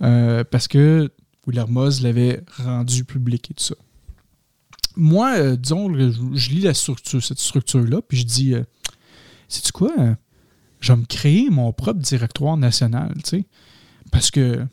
[0.01, 1.09] Euh, parce que
[1.47, 3.75] Will Hermos l'avait rendu public et tout ça.
[4.97, 8.63] Moi, euh, disons, je, je lis la structure, cette structure-là, puis je dis, euh,
[9.47, 9.93] sais-tu quoi?
[10.79, 13.45] Je vais me créer mon propre directoire national, tu sais.
[14.11, 14.65] Parce que,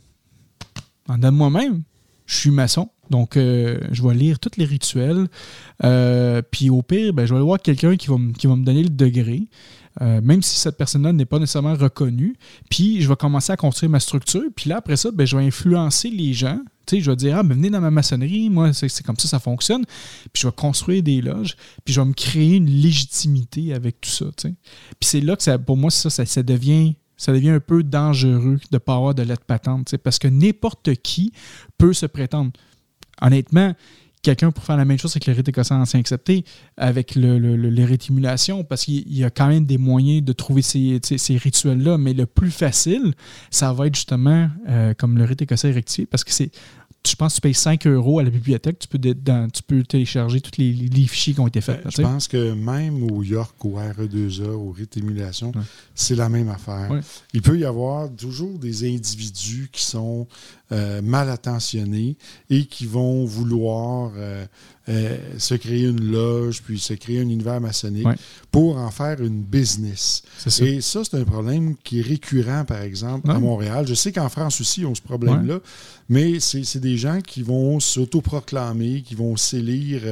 [1.08, 1.82] en de moi-même,
[2.26, 2.90] je suis maçon.
[3.10, 5.28] Donc, euh, je vais lire tous les rituels.
[5.84, 8.64] Euh, puis au pire, ben, je vais aller voir quelqu'un qui, va qui va me
[8.64, 9.48] donner le degré.
[10.00, 12.34] Euh, même si cette personne-là n'est pas nécessairement reconnue.
[12.70, 14.44] Puis je vais commencer à construire ma structure.
[14.54, 16.60] Puis là, après ça, ben, je vais influencer les gens.
[16.90, 19.84] Je vais dire, ah, ben, venez dans ma maçonnerie, moi, c'est comme ça, ça fonctionne.
[20.32, 21.56] Puis je vais construire des loges.
[21.84, 24.26] Puis je vais me créer une légitimité avec tout ça.
[24.42, 24.54] Puis
[25.00, 26.94] c'est là que pour moi, ça, ça, devient.
[27.16, 30.94] Ça devient un peu dangereux de ne pas avoir de lettre patente, parce que n'importe
[30.96, 31.32] qui
[31.78, 32.50] peut se prétendre.
[33.20, 33.74] Honnêtement,
[34.22, 36.44] quelqu'un pour faire la même chose avec le rite écossais ancien accepté,
[36.76, 40.32] avec le, le- le- les rétimulations, parce qu'il y a quand même des moyens de
[40.32, 43.14] trouver ces, rituels-là, mais le plus facile,
[43.50, 46.50] ça va être justement euh, comme le rite écossais rectifié, parce que c'est.
[47.04, 49.82] Je pense que tu payes 5 euros à la bibliothèque, tu peux, dans- tu peux
[49.82, 51.82] télécharger tous les, les fichiers qui ont été faits.
[51.84, 55.62] là, tu Je pense que même au York, au RE2A, au rite émulation, Ouais.
[55.96, 56.88] c'est la même affaire.
[56.92, 57.00] Ouais.
[57.34, 60.28] Il peut y avoir toujours des individus qui sont
[60.72, 62.16] euh, mal attentionnés
[62.48, 64.46] et qui vont vouloir euh,
[64.88, 68.16] euh, se créer une loge, puis se créer un univers maçonnique Ouais.
[68.50, 70.22] pour en faire une business.
[70.38, 70.64] Ça.
[70.64, 73.38] Et ça, c'est un problème qui est récurrent, par exemple, à.
[73.38, 73.86] Montréal.
[73.86, 75.60] Je sais qu'en France aussi, ils ont ce problème-là,
[76.08, 80.02] mais c'est des gens qui vont s'autoproclamer, qui vont s'élire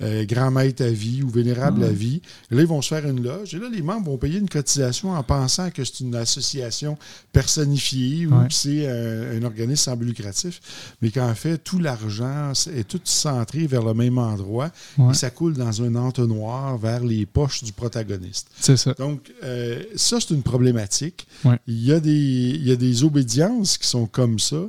[0.00, 2.20] grand maître à vie ou vénérable à vie.
[2.50, 3.54] Et là, ils vont se faire une loge.
[3.54, 6.96] Et là, les membres vont payer une cotisation en pensant que c'est une association
[7.32, 10.60] personnifiée ou que c'est un, un organisme lucratif.
[11.02, 15.10] Mais qu'en fait, tout l'argent est tout centré vers le même endroit Ouais.
[15.12, 18.48] et ça coule dans un entonnoir vers les poches du protagoniste.
[18.58, 18.94] C'est ça.
[18.94, 21.26] Donc, euh, ça, c'est une problématique.
[21.44, 21.58] Ouais.
[21.66, 24.62] Il, y a des, il y a des obédiences qui sont comme ça.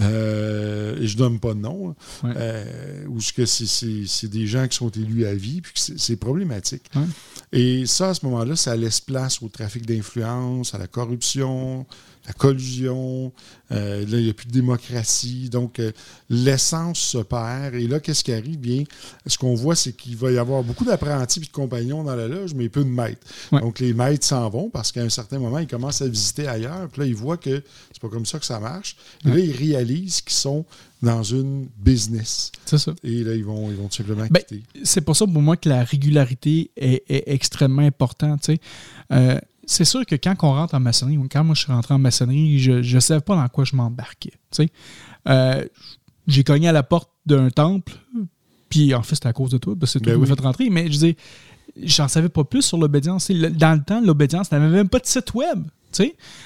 [0.00, 1.90] Euh, et je donne pas de nom.
[1.90, 1.94] hein.
[2.28, 2.34] Ouais.
[2.36, 6.16] Euh, ou ce que c'est- des gens qui sont élus à vie, puis c'est c'est
[6.16, 6.82] problématique.
[6.96, 7.02] Ouais.
[7.52, 11.86] Et ça, à ce moment-là, ça laisse place au trafic d'influence, à la corruption,
[12.26, 13.32] la collusion.
[13.72, 15.48] Euh, là, il n'y a plus de démocratie.
[15.50, 15.90] Donc, euh,
[16.30, 17.74] l'essence se perd.
[17.74, 18.58] Et là, qu'est-ce qui arrive?
[18.58, 18.84] Bien,
[19.26, 22.28] ce qu'on voit, c'est qu'il va y avoir beaucoup d'apprentis et de compagnons dans la
[22.28, 23.26] loge, mais peu de maîtres.
[23.52, 23.60] Ouais.
[23.60, 26.88] Donc, les maîtres s'en vont parce qu'à un certain moment, ils commencent à visiter ailleurs.
[26.90, 27.62] Puis là, ils voient que
[27.92, 28.96] c'est pas comme ça que ça marche.
[29.24, 30.64] Et là, ils réalisent qu'ils sont
[31.02, 32.50] dans une business.
[32.64, 32.94] C'est ça.
[33.02, 34.62] Et là, ils vont, ils vont tout simplement Ben, quitter.
[34.84, 38.40] c'est pour ça pour moi que la régularité est, est extrêmement importante.
[38.42, 38.60] tu sais.
[39.12, 41.94] Euh, c'est sûr que quand on rentre en maçonnerie, ou quand moi je suis rentré
[41.94, 44.32] en maçonnerie, je ne savais pas dans quoi je m'embarquais.
[45.28, 45.64] Euh,
[46.26, 47.92] j'ai cogné à la porte d'un temple,
[48.68, 50.70] puis en fait, c'était à cause de toi, parce que tu ben m'as fait rentrer,
[50.70, 51.16] mais je disais,
[51.82, 53.30] j'en savais pas plus sur l'obédience.
[53.30, 55.64] Dans le temps, l'obédience n'avait même pas de site web.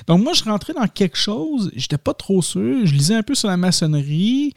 [0.06, 3.34] Donc moi, je rentrais dans quelque chose, j'étais pas trop sûr, je lisais un peu
[3.34, 4.52] sur la maçonnerie,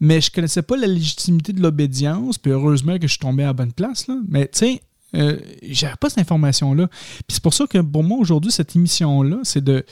[0.00, 3.46] mais je connaissais pas la légitimité de l'obédience, puis heureusement que je suis tombé à
[3.46, 4.06] la bonne place.
[4.06, 4.16] Là.
[4.28, 4.82] Mais tu sais,
[5.14, 6.88] euh, j'avais pas cette information-là.
[6.88, 9.84] Puis c'est pour ça que pour moi, aujourd'hui, cette émission-là, c'est de.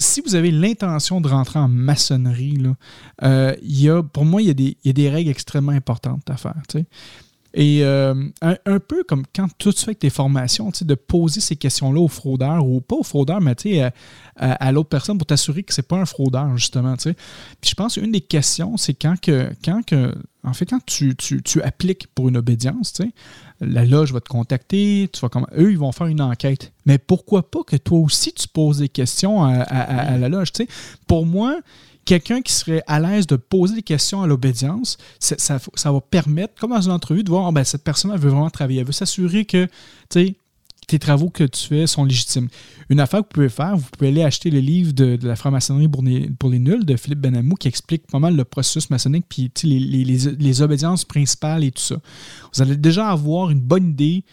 [0.00, 2.76] Si vous avez l'intention de rentrer en maçonnerie, là,
[3.24, 4.50] euh, y a, pour moi, il y,
[4.90, 6.54] a des, règles extrêmement importantes à faire.
[7.60, 12.06] Et euh, un, peu comme quand tu fais tes formations, de poser ces questions-là aux
[12.06, 13.92] fraudeurs, ou pas aux fraudeurs, mais à,
[14.36, 16.94] à, l'autre personne pour t'assurer que c'est pas un fraudeur, justement.
[16.96, 21.16] Puis je pense qu'une des questions, c'est quand que, quand que, en fait, quand tu,
[21.16, 23.02] tu, appliques pour une obédience,
[23.60, 26.72] la loge va te contacter, tu vas comme, eux, ils vont faire une enquête.
[26.86, 30.52] Mais pourquoi pas que toi aussi, tu poses des questions à, à la loge?
[31.08, 31.58] Pour moi,
[32.08, 36.70] quelqu'un qui serait à l'aise de poser des questions à l'obédience, ça, va permettre, comme
[36.70, 38.80] dans une entrevue, de voir oh, ben, cette personne veut vraiment travailler.
[38.80, 39.68] Elle veut s'assurer que
[40.08, 42.48] tes travaux que tu fais sont légitimes.
[42.88, 45.86] Une affaire que vous pouvez faire, vous pouvez aller acheter le livre de, la franc-maçonnerie
[45.86, 49.78] pour les, nuls de Philippe Benamou qui explique pas mal le processus maçonnique puis les,
[49.78, 51.96] les, obédiences principales et tout ça.
[52.54, 54.24] Vous allez déjà avoir une bonne idée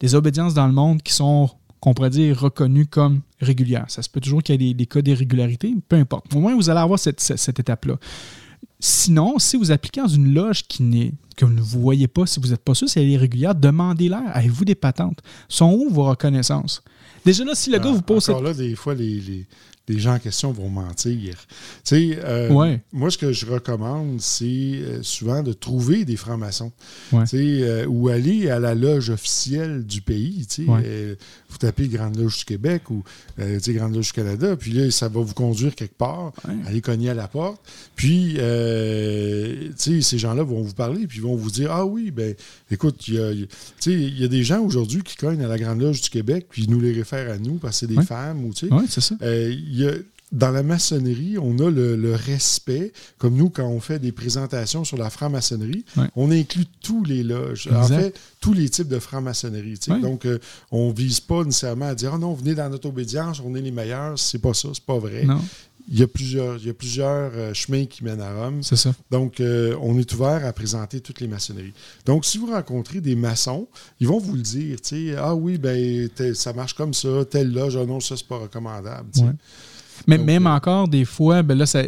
[0.00, 1.48] des obédiences dans le monde qui sont
[1.82, 3.86] qu'on pourrait dire reconnues comme régulières.
[3.88, 6.32] Ça se peut toujours qu'il y ait des, cas d'irrégularité, peu importe.
[6.32, 7.98] Au moins, vous allez avoir cette, étape-là.
[8.78, 12.38] Sinon, si vous appliquez dans une loge qui n'est que vous ne voyez pas, si
[12.38, 14.22] vous n'êtes pas sûr si elle est régulière, demandez-leur.
[14.32, 15.18] Avez-vous des patentes?
[15.48, 16.84] Sont où vos reconnaissances?
[17.24, 19.46] Déjà là, si le gars ah, vous pose encore là, des fois, les, les
[19.88, 21.34] gens en question vont mentir.
[21.84, 26.72] Tu sais, euh, moi, ce que je recommande, c'est euh, souvent de trouver des francs-maçons.
[27.10, 30.46] Tu sais, euh, ou aller à la loge officielle du pays.
[30.46, 31.16] Tu sais,
[31.48, 33.02] vous tapez Grande Loge du Québec ou
[33.38, 36.32] Grande Loge du Canada, puis là, ça va vous conduire quelque part,
[36.66, 37.60] aller cogner à la porte.
[37.96, 42.34] Puis, tu sais, ces gens-là vont vous parler, puis vont vous dire Ah oui, ben
[42.70, 46.00] écoute, il y a, y a des gens aujourd'hui qui cognent à la Grande Loge
[46.02, 48.44] du Québec, puis ils nous les réfèrent à nous parce que c'est des femmes.
[48.44, 49.16] Ou, tu sais, c'est ça
[50.32, 54.96] dans la maçonnerie, on a le, respect, comme nous, quand on fait des présentations sur
[54.96, 55.84] la franc-maçonnerie,
[56.16, 59.78] on inclut tous les loges, en fait, tous les types de franc-maçonnerie.
[60.00, 60.38] Donc, euh,
[60.70, 63.60] on ne vise pas nécessairement à dire, oh non, venez dans notre obédience, on est
[63.60, 64.18] les meilleurs.
[64.18, 65.26] C'est pas ça, c'est pas vrai.
[65.88, 68.62] Il y a plusieurs, il y a plusieurs euh, chemins qui mènent à Rome.
[68.62, 68.94] C'est ça.
[69.10, 71.72] Donc, euh, on est ouvert à présenter toutes les maçonneries.
[72.06, 73.66] Donc, si vous rencontrez des maçons,
[74.00, 74.78] ils vont vous le dire,
[75.18, 79.08] ah oui, ben ça marche comme ça, telle loge, ah non, ça, c'est pas recommandable.
[80.06, 81.82] Mais même encore, des fois, ben là, ça,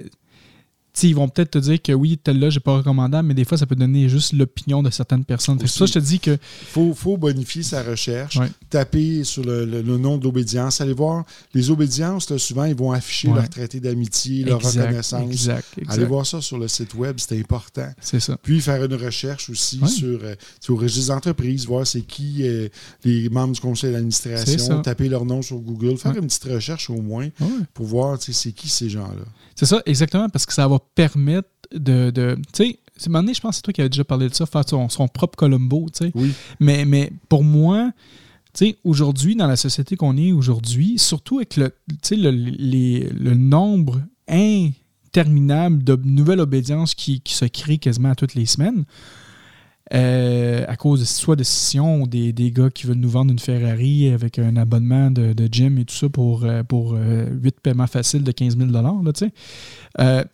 [1.03, 3.67] ils vont peut-être te dire que oui, tel-là, j'ai pas recommandable, mais des fois, ça
[3.67, 5.59] peut donner juste l'opinion de certaines personnes.
[5.61, 6.33] C'est ça je te dis que.
[6.77, 8.39] Il faut, bonifier sa recherche,
[8.71, 11.25] taper sur le, nom d'obédience, allez voir.
[11.53, 15.31] Les obédiences, souvent, ils vont afficher leur traité d'amitié, leur reconnaissance.
[15.31, 17.89] Exact, Allez voir ça sur le site web, c'est important.
[18.01, 18.37] C'est ça.
[18.43, 20.35] Puis faire une recherche aussi sur, euh,
[20.69, 22.69] au registre d'entreprise, voir c'est qui euh,
[23.05, 27.01] les membres du conseil d'administration, taper leur nom sur Google, faire une petite recherche au
[27.01, 27.29] moins
[27.73, 29.25] pour voir c'est qui ces gens-là.
[29.55, 32.11] C'est ça, exactement, parce que ça va permettre de.
[32.11, 34.35] de tu sais, c'est un je pense que c'est toi qui avais déjà parlé de
[34.35, 36.13] ça, faire son, propre Colombo, tu sais.
[36.15, 36.33] Oui.
[36.61, 37.91] Mais, mais pour moi,
[38.53, 41.73] tu sais, aujourd'hui, dans la société qu'on est aujourd'hui, surtout avec le,
[42.13, 48.85] le, le nombre interminable de nouvelles obédiences qui, qui se créent quasiment toutes les semaines,
[49.93, 53.31] euh, à cause de, soit de scission ou des, des, gars qui veulent nous vendre
[53.31, 56.97] une Ferrari avec un abonnement de, de gym et tout ça pour, euh, pour 8
[56.99, 58.81] euh, paiements faciles de 15 000 là,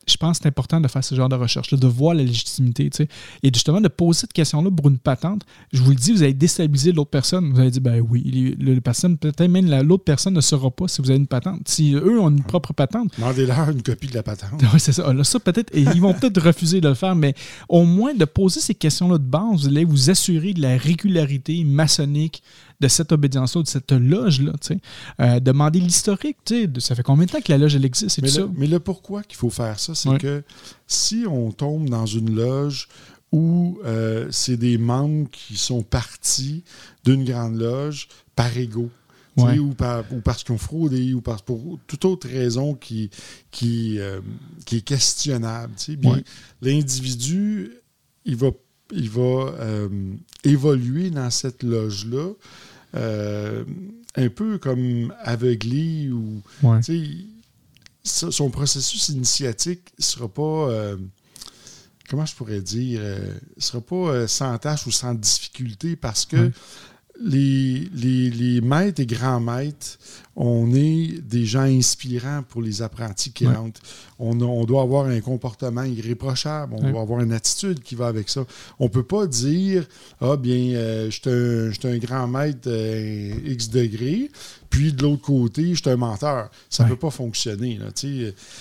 [0.07, 2.91] Je pense que c'est important de faire ce genre de recherche de voir la légitimité.
[3.43, 5.43] Et justement, de poser cette question-là pour une patente,
[5.73, 7.53] je vous le dis, vous allez déstabiliser l'autre personne.
[7.53, 11.03] Vous allez dire, ben oui, le, personne, peut-être même l'autre personne ne saura pas si
[11.03, 11.67] vous avez une patente.
[11.67, 13.11] Si eux ont une propre patente.
[13.19, 14.63] Demandez-leur une copie de la patente.
[14.73, 15.13] Oui, c'est ça.
[15.13, 17.35] Là, ça peut-être, ils vont peut-être refuser de le faire, mais
[17.69, 21.65] au moins de poser ces questions-là de base vous allez vous assurer de la régularité
[21.65, 22.43] maçonnique
[22.81, 24.53] de cette obédience-là, de cette loge-là.
[25.21, 26.39] Euh, demander l'historique.
[26.79, 28.21] Ça fait combien de temps que la loge elle existe?
[28.23, 30.43] Mais, le, mais le pourquoi qu'il faut faire ça, c'est que
[30.87, 32.89] si on tombe dans une loge
[33.33, 36.65] où euh, c'est des membres qui sont partis
[37.05, 38.91] d'une grande loge par ego,
[39.37, 39.75] ou,
[40.25, 43.11] parce qu'ils ont fraudé, ou pour toute autre raison qui,
[43.51, 44.21] qui, euh,
[44.67, 45.73] qui est questionnable.
[46.61, 47.71] L'individu,
[48.25, 48.51] il va
[48.93, 49.21] il va
[49.61, 49.89] euh,
[50.45, 52.31] évoluer dans cette loge-là,
[52.97, 53.65] euh,
[54.17, 56.43] un peu comme aveuglé ou
[58.03, 60.97] son processus initiatique ne sera pas euh,
[62.09, 66.51] comment je pourrais dire ne sera pas sans tâche ou sans difficulté parce que
[67.23, 69.99] les, les, les, maîtres et grands maîtres,
[70.37, 73.81] on est des gens inspirants pour les apprentis qui rentrent.
[74.19, 78.31] On, on, doit avoir un comportement irréprochable, on doit avoir une attitude qui va avec
[78.31, 78.45] ça.
[78.79, 79.87] On ne peut pas dire
[80.21, 84.31] Ah, bien, euh, je suis un, grand maître euh, X degrés,
[84.71, 86.51] puis de l'autre côté, je suis un menteur.
[86.71, 87.79] Ça ne peut pas fonctionner.
[87.79, 87.87] Là,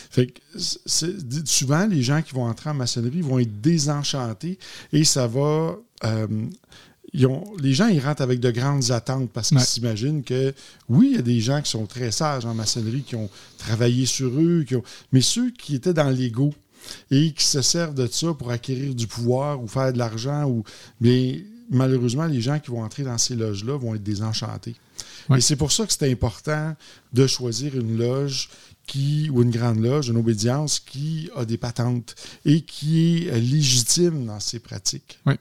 [0.10, 0.34] fait
[1.45, 4.60] souvent, les gens qui vont entrer en maçonnerie vont être désenchantés
[4.91, 5.78] et ça va.
[6.05, 6.28] Euh,
[7.14, 10.53] les gens, ils rentrent avec de grandes attentes parce qu'ils s'imaginent que,
[10.89, 14.05] oui, il y a des gens qui sont très sages en maçonnerie, qui ont travaillé
[14.05, 16.53] sur eux, qui ont, mais ceux qui étaient dans l'ego
[17.12, 20.64] et qui se servent de ça pour acquérir du pouvoir ou faire de l'argent, ou,
[21.01, 24.76] mais malheureusement, les gens qui vont entrer dans ces loges-là vont être désenchantés.
[25.36, 26.76] Et c'est pour ça que c'est important
[27.14, 28.49] de choisir une loge
[28.88, 34.26] qui, ou une grande loge, une obédience qui a des patentes et qui est légitime
[34.26, 35.20] dans ses pratiques.
[35.28, 35.36] Oui.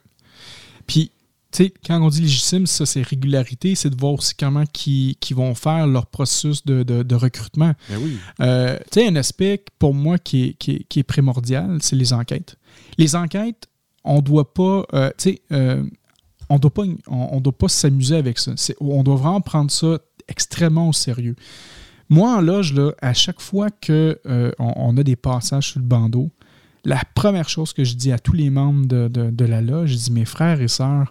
[0.87, 1.11] Puis,
[1.53, 5.35] sais, quand on dit légitime, ça, c'est régularité, c'est de voir aussi comment qui, qui
[5.35, 7.73] vont faire leur processus de, de, recrutement.
[7.89, 8.19] Ben oui.
[8.41, 12.57] Euh, tu sais, un aspect pour moi qui est, qui est, primordial, c'est les enquêtes.
[12.99, 13.69] Les enquêtes,
[14.05, 15.85] on doit pas, euh, tu sais, euh,
[16.49, 18.53] on doit pas, on, doit pas s'amuser avec ça.
[18.81, 21.37] On doit vraiment prendre ça extrêmement au sérieux.
[22.09, 24.15] Moi, en loge, là, à chaque fois qu'on
[24.59, 26.31] on a des passages sur le bandeau,
[26.85, 29.97] la première chose que je dis à tous les membres de, de la loge, je
[29.97, 31.11] dis mes frères et sœurs,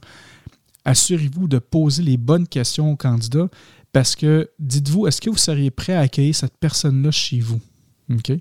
[0.85, 3.49] assurez-vous de poser les bonnes questions aux candidats
[3.91, 7.59] parce que dites-vous, est-ce que vous seriez prêt à accueillir cette personne-là chez vous?
[8.13, 8.31] OK?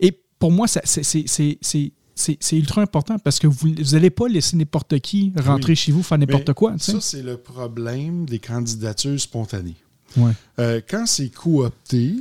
[0.00, 5.74] Et pour moi, c'est ultra important parce que vous n'allez pas laisser n'importe qui rentrer
[5.74, 6.74] chez vous faire n'importe quoi.
[6.78, 9.76] Ça, c'est le problème des candidatures spontanées.
[10.16, 10.32] Ouais.
[10.60, 12.14] Euh, quand c'est coopté,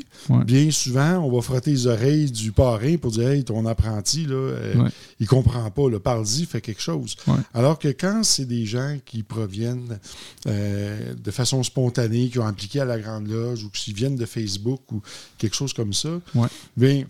[0.45, 4.35] bien souvent, on va frotter les oreilles du parrain pour dire Hey, ton apprenti, là,
[4.35, 4.89] euh,
[5.19, 7.15] il comprend pas, le parle-y, fait quelque chose.
[7.53, 9.99] Alors que quand c'est des gens qui proviennent
[10.47, 14.25] euh, de façon spontanée, qui ont impliqué à la Grande Loge ou qui viennent de
[14.25, 15.01] Facebook ou
[15.37, 16.19] quelque chose comme ça,
[16.75, 17.03] bien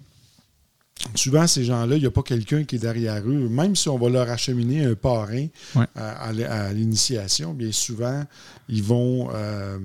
[1.15, 3.49] souvent, ces gens-là, il n'y a pas quelqu'un qui est derrière eux.
[3.49, 5.47] Même si on va leur acheminer un parrain
[5.95, 6.31] à,
[6.73, 8.23] l'initiation, bien souvent,
[8.69, 9.77] ils vont, euh,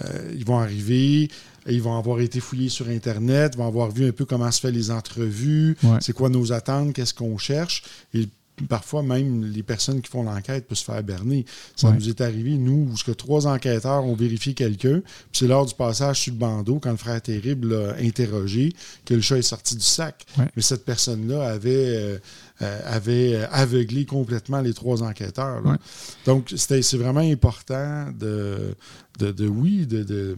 [0.00, 1.30] euh, ils vont arriver,
[1.66, 4.72] ils vont avoir été fouillés sur Internet, vont avoir vu un peu comment se fait
[4.72, 7.82] les entrevues, c'est quoi nos attentes, qu'est-ce qu'on cherche.
[8.14, 8.28] Et
[8.68, 11.44] parfois même les personnes qui font l'enquête peuvent se faire berner.
[11.76, 15.64] Ça nous est arrivé, nous, où que trois enquêteurs ont vérifié quelqu'un, puis c'est lors
[15.64, 18.72] du passage sur le bandeau, quand le frère terrible l'a interrogé,
[19.04, 20.26] que le chat est sorti du sac.
[20.56, 22.18] Mais cette personne-là avait, euh,
[22.62, 25.62] euh, avait aveuglé complètement les trois enquêteurs.
[26.26, 28.74] Donc, c'est vraiment important de,
[29.18, 30.36] de, oui, de de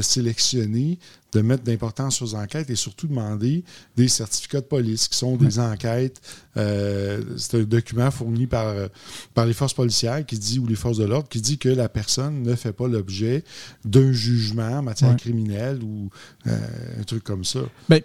[0.00, 0.98] sélectionner,
[1.32, 3.64] de mettre d'importance aux enquêtes et surtout demander
[3.96, 6.20] des certificats de police qui sont des enquêtes.
[6.56, 8.74] Euh, c'est un document fourni par,
[9.34, 11.88] par les forces policières qui dit, ou les forces de l'ordre, qui dit que la
[11.88, 13.44] personne ne fait pas l'objet
[13.84, 16.10] d'un jugement en matière criminelle ou
[16.46, 16.58] euh,
[17.00, 17.60] un truc comme ça.
[17.88, 18.00] Bien,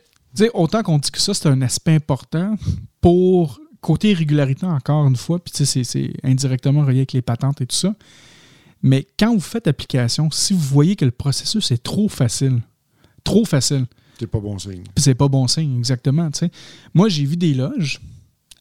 [0.54, 2.56] autant qu'on dit que ça, c'est un aspect important
[3.02, 7.76] pour côté régularité, encore une fois, puis c'est indirectement relié avec les patentes et tout
[7.76, 7.96] ça.
[8.82, 12.62] Mais quand vous faites application, si vous voyez que le processus est trop facile,
[13.24, 13.86] trop facile.
[14.20, 14.84] C'est pas bon signe.
[14.96, 16.30] C'est pas bon signe, exactement.
[16.94, 18.02] Moi, j'ai vu des loges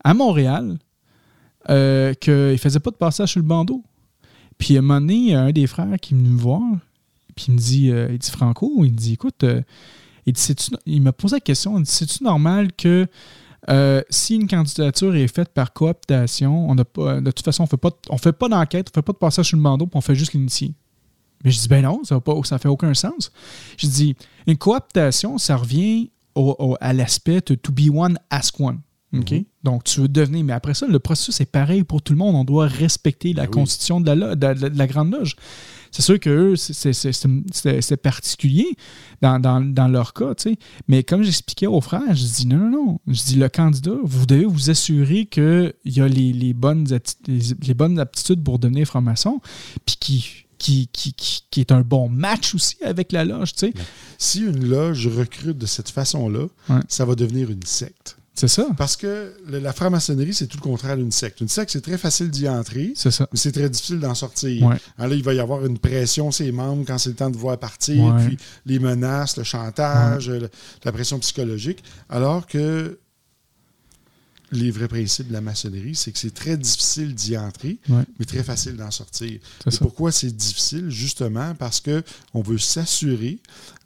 [0.05, 0.79] à Montréal
[1.71, 3.83] euh, qu'ils ne faisaient pas de passage sur le bandeau.
[4.59, 6.39] Puis à un moment donné, il y a un des frères qui est venu me
[6.39, 6.63] voir,
[7.35, 9.63] puis il me dit, euh, il dit Franco, il me dit, écoute, euh,
[10.25, 10.35] il,
[10.87, 13.07] il m'a posé la question, il dit, c'est-tu normal que
[13.69, 17.67] euh, si une candidature est faite par cooptation, on n'a pas, de toute façon, on
[17.67, 20.15] fait pas, fait pas d'enquête, on fait pas de passage sur le puis on fait
[20.15, 20.75] juste l'initier.
[21.45, 23.31] Mais je dis, ben non, ça ne fait aucun sens.
[23.77, 26.11] Je dis, une cooptation, ça revient
[26.81, 28.81] à l'aspect to be one, ask one.
[29.19, 29.45] Mhm.
[29.65, 30.45] Donc, tu veux devenir.
[30.45, 32.35] Mais après ça, le processus est pareil pour tout le monde.
[32.35, 35.37] On doit respecter la ben constitution de la, de la Grande Loge.
[35.97, 38.77] C'est sûr que c'est particulier
[39.23, 40.35] dans, leur cas,
[40.89, 43.01] Mais comme j'expliquais aux frères, je dis non, non, non.
[43.07, 46.87] Je dis le candidat, vous devez vous assurer qu'il y a les, bonnes
[47.27, 49.41] les, bonnes aptitudes pour devenir franc-maçon,
[49.87, 51.15] puis qui, qui,
[51.51, 53.53] qui, est un bon match aussi avec la loge.
[54.19, 56.47] Si une loge recrute de cette façon-là,
[56.89, 58.19] ça va devenir une secte.
[58.39, 58.67] C'est ça.
[58.77, 61.41] Parce que la franc-maçonnerie, c'est tout le contraire d'une secte.
[61.41, 62.93] Une secte, c'est très facile d'y entrer.
[62.95, 63.27] C'est ça.
[63.33, 64.69] Mais c'est très difficile d'en sortir.
[64.99, 67.59] là, il va y avoir une pression, ses membres, quand c'est le temps de voir
[67.59, 70.31] partir, puis les menaces, le chantage,
[70.85, 71.83] la pression psychologique.
[72.11, 72.99] Alors que
[74.53, 78.05] les vrais principes de la maçonnerie, c'est que c'est très difficile d'y entrer, Ouais.
[78.19, 79.41] mais très facile d'en sortir.
[79.67, 79.79] Et ça.
[79.79, 80.89] pourquoi c'est difficile?
[80.89, 83.39] Justement parce que on veut s'assurer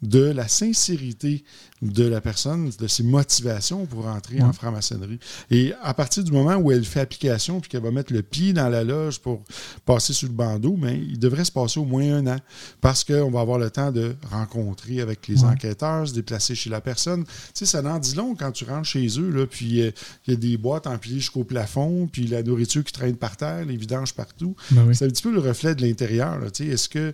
[0.03, 1.43] de la sincérité
[1.81, 4.43] de la personne, de ses motivations pour entrer Ouais.
[4.43, 5.19] en franc-maçonnerie.
[5.49, 8.53] Et à partir du moment où elle fait application puis qu'elle va mettre le pied
[8.53, 9.41] dans la loge pour
[9.85, 12.37] passer sur le bandeau, mais il devrait se passer au moins un an
[12.81, 15.49] parce qu'on va avoir le temps de rencontrer avec les Ouais.
[15.49, 17.23] enquêteurs, se déplacer chez la personne.
[17.25, 19.91] Tu sais, ça n'en dit long quand tu rentres chez eux, là, puis euh,
[20.27, 23.65] il y a des boîtes empilées jusqu'au plafond, puis la nourriture qui traîne par terre,
[23.65, 24.55] les vidanges partout.
[24.71, 24.95] Ben oui.
[24.95, 26.39] C'est un petit peu le reflet de l'intérieur.
[26.51, 26.69] tu sais.
[26.71, 27.13] Est-ce que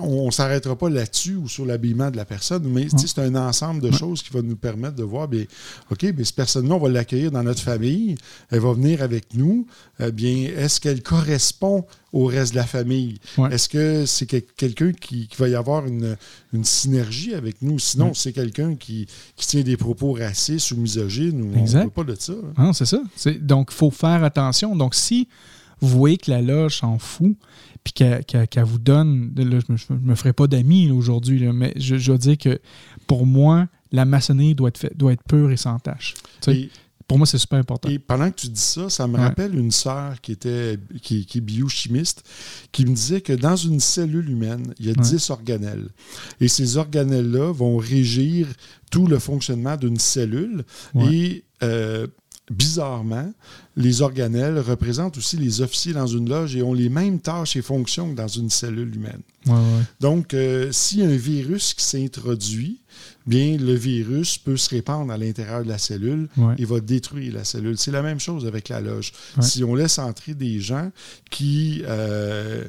[0.00, 3.80] on ne s'arrêtera pas là-dessus ou sur l'habillement de la personne, mais c'est un ensemble
[3.80, 5.44] de choses qui va nous permettre de voir, bien,
[5.90, 8.14] OK, bien, cette personne-là, on va l'accueillir dans notre famille,
[8.50, 9.66] elle va venir avec nous.
[10.00, 13.18] Eh bien, est-ce qu'elle correspond au reste de la famille?
[13.38, 13.54] Ouais.
[13.54, 16.16] Est-ce que c'est quel- quelqu'un qui, qui va y avoir une,
[16.52, 17.78] une synergie avec nous?
[17.78, 19.06] Sinon, c'est quelqu'un qui,
[19.36, 22.32] qui tient des propos racistes ou misogynes ou on ne veut pas de ça.
[22.32, 22.64] hein.
[22.66, 23.00] Non, c'est ça.
[23.40, 24.76] Donc, il faut faire attention.
[24.76, 25.28] Donc, si
[25.82, 27.36] vous voyez que la loge s'en fout,
[27.84, 32.12] puis qu'elle vous donne, là, je ne me, ferai pas d'amis aujourd'hui, mais je, je
[32.12, 32.58] veux dire que
[33.06, 36.14] pour moi, la maçonnerie doit être, fait- doit être pure et sans tâche.
[36.48, 36.70] Et-
[37.08, 37.90] pour moi, c'est super important.
[37.90, 39.20] Et pendant que tu dis ça, ça me Ouais.
[39.24, 42.22] rappelle une sœur qui était qui, qui est biochimiste
[42.70, 45.02] qui me disait que dans une cellule humaine, il y a Ouais.
[45.02, 45.88] 10 organelles.
[46.40, 48.46] Et ces organelles-là vont régir
[48.90, 50.64] tout le fonctionnement d'une cellule.
[50.94, 51.14] Ouais.
[51.14, 52.06] Et euh,
[52.52, 53.32] bizarrement,
[53.76, 57.62] les organelles représentent aussi les officiers dans une loge et ont les mêmes tâches et
[57.62, 59.22] fonctions que dans une cellule humaine.
[59.46, 59.82] Ouais, ouais.
[60.00, 62.81] Donc, euh, s'il y a un virus qui s'introduit,
[63.26, 66.54] bien, le virus peut se répandre à l'intérieur de la cellule Ouais.
[66.58, 67.78] et va détruire la cellule.
[67.78, 69.12] C'est la même chose avec la loge.
[69.36, 69.42] Ouais.
[69.42, 70.90] Si on laisse entrer des gens
[71.30, 72.64] qui, euh,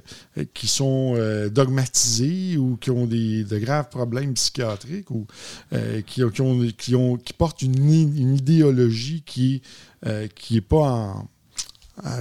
[0.53, 5.25] qui sont euh, dogmatisés ou qui ont des, de graves problèmes psychiatriques ou
[5.73, 9.61] euh, qui, ont- qui, ont- qui ont- qui portent une, une idéologie qui
[10.05, 11.27] n'est qui pas en,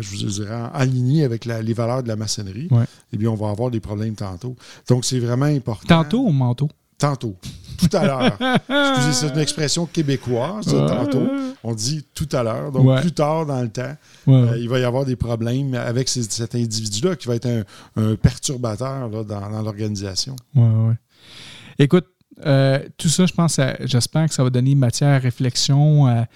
[0.00, 2.84] je vous dirais, avec la- les valeurs de la maçonnerie, Ouais.
[3.12, 4.54] eh bien, on va avoir des problèmes tantôt.
[4.88, 5.88] Donc, c'est vraiment important.
[6.02, 6.68] Tantôt ou manteau?
[7.02, 7.36] Tantôt.
[7.78, 8.38] Tout à l'heure.
[8.68, 11.28] Excusez, c'est une expression québécoise, ça, tantôt.
[11.64, 12.70] On dit tout à l'heure.
[12.70, 13.00] Donc, Ouais.
[13.00, 13.96] plus tard dans le temps,
[14.28, 17.46] Ouais, euh, il va y avoir des problèmes avec ces- cet individu-là qui va être
[17.46, 17.64] un,
[17.96, 20.36] un perturbateur là, dans, dans l'organisation.
[20.54, 20.94] Ouais.
[21.78, 22.06] Écoute,
[22.46, 26.26] euh, tout ça, je pense, j'espère que ça va donner matière à réflexion à,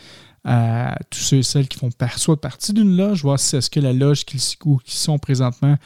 [0.44, 3.70] à tous ceux et celles qui font par- soit partie d'une loge, voir si est-ce
[3.70, 5.76] que la loge qu'ils ou qui sont présentement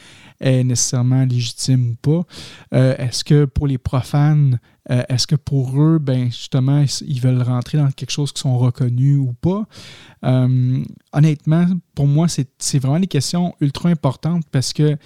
[0.41, 2.25] est nécessairement légitime ou pas.
[2.73, 7.41] Euh, est-ce que pour les profanes, euh, est-ce que pour eux, ben justement, ils, veulent
[7.41, 9.65] rentrer dans quelque chose qui sont reconnus ou pas?
[10.25, 10.83] Euh,
[11.13, 14.97] honnêtement, pour moi, c'est c'est vraiment des questions ultra importantes parce que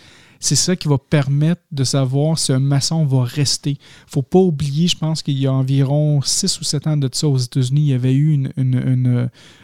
[0.46, 3.80] c'est ça qui va permettre de savoir si un maçon va rester.
[4.06, 7.28] faut pas oublier, je pense qu'il y a environ 6 ou 7 ans de ça
[7.28, 8.48] aux États-Unis, il y avait eu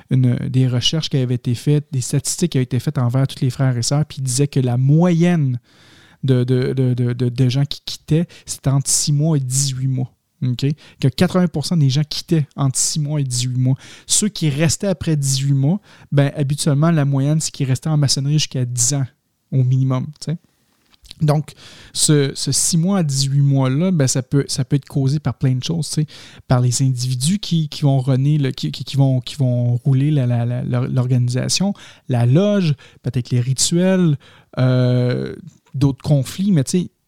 [0.10, 3.52] des recherches qui avaient été faites, des statistiques qui avaient été faites envers tous les
[3.52, 5.60] frères et sœurs, puis ils disaient que la moyenne
[6.24, 10.12] de, gens qui quittaient, c'était entre 6 mois et 18 mois.
[10.44, 10.66] OK?
[11.00, 13.76] Que 80% des gens quittaient entre 6 mois et 18 mois.
[14.08, 15.80] Ceux qui restaient après 18 mois,
[16.12, 19.06] ben, habituellement, la moyenne, c'est qu'ils restaient en maçonnerie jusqu'à 10 ans
[19.52, 20.08] au minimum.
[21.22, 21.52] Donc,
[21.94, 25.36] ce, ce 6 mois à 18 mois-là, ben, ça, peut, ça peut être causé par
[25.36, 25.96] plein de choses,
[26.48, 30.10] par les individus qui, qui vont runner, le- qui, qui- qui vont, qui vont rouler
[30.12, 31.74] la- la- la- l'or- l'organisation,
[32.10, 34.18] la loge, peut-être les rituels,
[34.60, 35.36] euh,
[35.74, 36.64] d'autres conflits, mais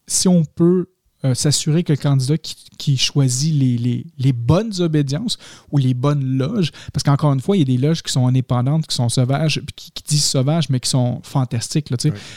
[0.06, 0.86] si on peut
[1.24, 5.38] euh, s'assurer que le candidat qui, qui choisit les, les- les bonnes obédiences
[5.72, 8.26] ou les bonnes loges, parce qu'encore une fois, il y a des loges qui sont
[8.26, 11.88] indépendantes, qui sont sauvages, qui, qui disent sauvages, mais qui sont fantastiques.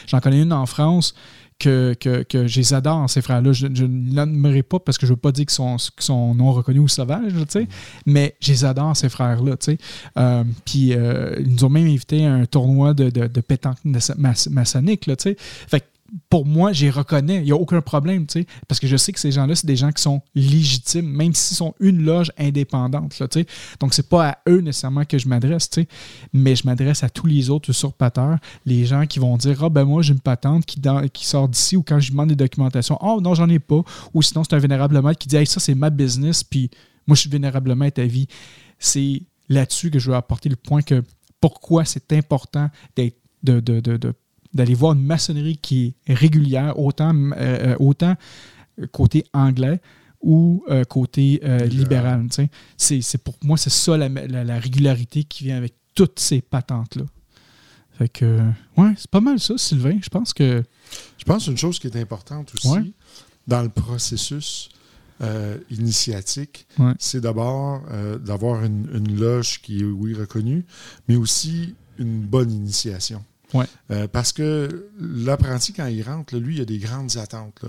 [0.06, 1.12] J'en connais une en France
[1.58, 3.52] que, que, que je les adore, ces frères-là.
[3.52, 6.52] Je, je ne l'admirerai pas parce que je ne veux pas dire qu'ils sont, non
[6.52, 7.68] reconnus ou sauvages, tu sais,
[8.06, 9.56] mais je les adore, ces frères-là.
[9.56, 9.78] tu sais.
[10.18, 13.78] Euh, Puis euh, ils nous ont même invité à un tournoi de, de, de pétanque
[13.84, 15.06] maçonnique.
[15.06, 15.36] Là, tu sais.
[15.38, 15.86] fait que
[16.30, 17.36] pour moi, j'y reconnais.
[17.36, 19.66] Il n'y a aucun problème, tu sais, parce que je sais que ces gens-là, c'est
[19.66, 23.46] des gens qui sont légitimes, même s'ils sont une loge indépendante, là, tu sais.
[23.80, 25.88] Donc, pas à eux nécessairement que je m'adresse, tu sais,
[26.32, 29.84] mais je m'adresse à tous les autres usurpateurs, les gens qui vont dire, ah ben
[29.84, 30.80] moi, j'ai une patente qui,
[31.12, 33.82] qui sort d'ici, ou quand je demande des documentations, oh non, j'en ai pas,
[34.14, 36.70] ou sinon, c'est un vénérable maître qui dit, ça, c'est ma business, puis
[37.06, 38.28] moi, je suis vénérable maître à vie.
[38.78, 41.02] C'est là-dessus que je veux apporter le point que
[41.40, 43.60] pourquoi c'est important d'être de-
[44.58, 48.14] d'aller voir une maçonnerie qui est régulière, autant, euh, euh, autant
[48.92, 49.80] côté anglais
[50.20, 52.26] ou euh, côté euh, libéral.
[52.76, 56.40] C'est, c'est pour moi, c'est ça la, la- la régularité qui vient avec toutes ces
[56.40, 57.04] patentes-là.
[57.98, 59.98] Fait que, euh, ouais, c'est pas mal ça, Sylvain.
[60.02, 60.62] Je pense que.
[61.18, 62.92] Je pense une chose qui est importante aussi Ouais.
[63.46, 64.70] dans le processus,
[65.70, 66.92] initiatique, Ouais.
[66.98, 67.82] c'est d'abord
[68.24, 70.64] d'avoir une, une loge qui est, oui, reconnue,
[71.08, 73.24] mais aussi une bonne initiation.
[73.54, 73.64] Ouais.
[73.90, 77.58] Euh, parce que l'apprenti, quand il rentre, là, lui, il a des grandes attentes.
[77.62, 77.68] là.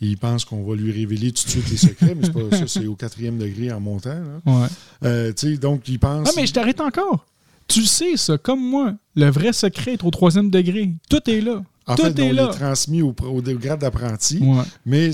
[0.00, 2.66] Il pense qu'on va lui révéler tout de suite les secrets, mais c'est pas ça,
[2.66, 4.10] c'est au quatrième degré en montant.
[4.10, 4.40] là.
[4.46, 4.68] Ouais.
[5.04, 6.28] Euh, tu sais, donc, il pense.
[6.28, 7.26] Ah, mais je t'arrête encore.
[7.66, 8.94] Tu le sais, ça, comme moi.
[9.14, 10.94] Le vrai secret est au troisième degré.
[11.10, 11.62] Tout est là.
[11.86, 12.44] en tout fait, est on là.
[12.50, 14.62] est transmis au, au grade d'apprenti, Ouais.
[14.86, 15.10] mais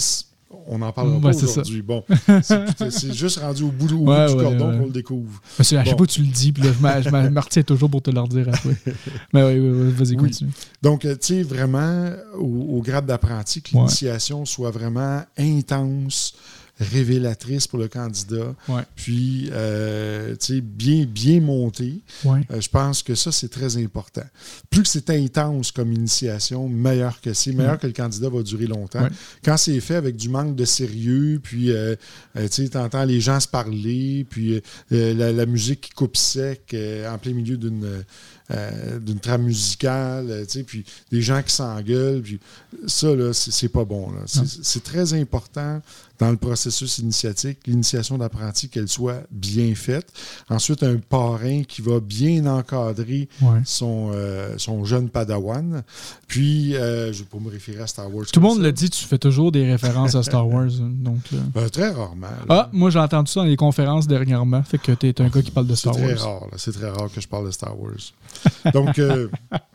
[0.67, 1.83] on n'en parlera Ouais, pas aujourd'hui.
[1.83, 2.05] Bon,
[2.91, 5.41] c'est juste rendu au bout, au bout Ouais, du cordon qu'on le découvre.
[5.57, 8.11] Que à chaque fois tu le dis, puis là, je me- retiens toujours pour te
[8.11, 8.77] le redire après.
[9.33, 10.17] Mais oui, vas-y, Oui.
[10.17, 10.51] continue.
[10.83, 16.35] Donc, euh, tu sais, vraiment, au, au grade d'apprenti, que l'initiation soit vraiment intense,
[16.81, 18.83] révélatrice pour le candidat, Ouais.
[18.97, 21.41] puis, euh, tu sais, bien, bien.
[22.25, 22.41] Ouais.
[22.51, 24.25] Euh, je pense que ça, c'est très important.
[24.71, 27.79] Plus que c'est intense comme initiation, meilleur que c'est, meilleur Ouais.
[27.79, 29.09] que le candidat va durer longtemps.
[29.45, 31.95] Quand c'est fait avec du manque de sérieux, puis euh,
[32.37, 34.61] tu sais, t'entends les gens se parler, puis
[34.91, 36.75] la, la musique qui coupe sec
[37.09, 38.05] en plein milieu d'une
[38.51, 42.39] euh, d'une trame musicale, euh, puis des gens qui s'engueulent, puis
[42.87, 44.11] ça, là, c'est c'est pas bon.
[44.11, 44.19] là.
[44.27, 44.47] C'est- Non.
[44.63, 45.81] C'est très important
[46.19, 50.07] dans le processus initiatique, l'initiation d'apprenti, qu'elle soit bien faite.
[50.49, 53.61] Ensuite, un parrain qui va bien encadrer Ouais.
[53.65, 55.83] son, euh, son jeune padawan.
[56.29, 58.27] Puis, euh, je ne vais pas me référer à Star Wars.
[58.33, 60.71] Tout le monde le dit, tu fais toujours des références à Star Wars.
[60.81, 61.39] Donc, euh.
[61.55, 62.29] Ben, très rarement.
[62.29, 62.45] là.
[62.49, 64.63] Ah, moi j'ai entendu ça dans les conférences dernièrement.
[64.63, 66.23] Fait que t'es un gars qui parle de C'est Star très Wars.
[66.23, 66.47] rare.
[66.51, 66.57] là.
[66.59, 67.93] C'est très rare que je parle de Star Wars.
[68.73, 69.29] Donc, euh,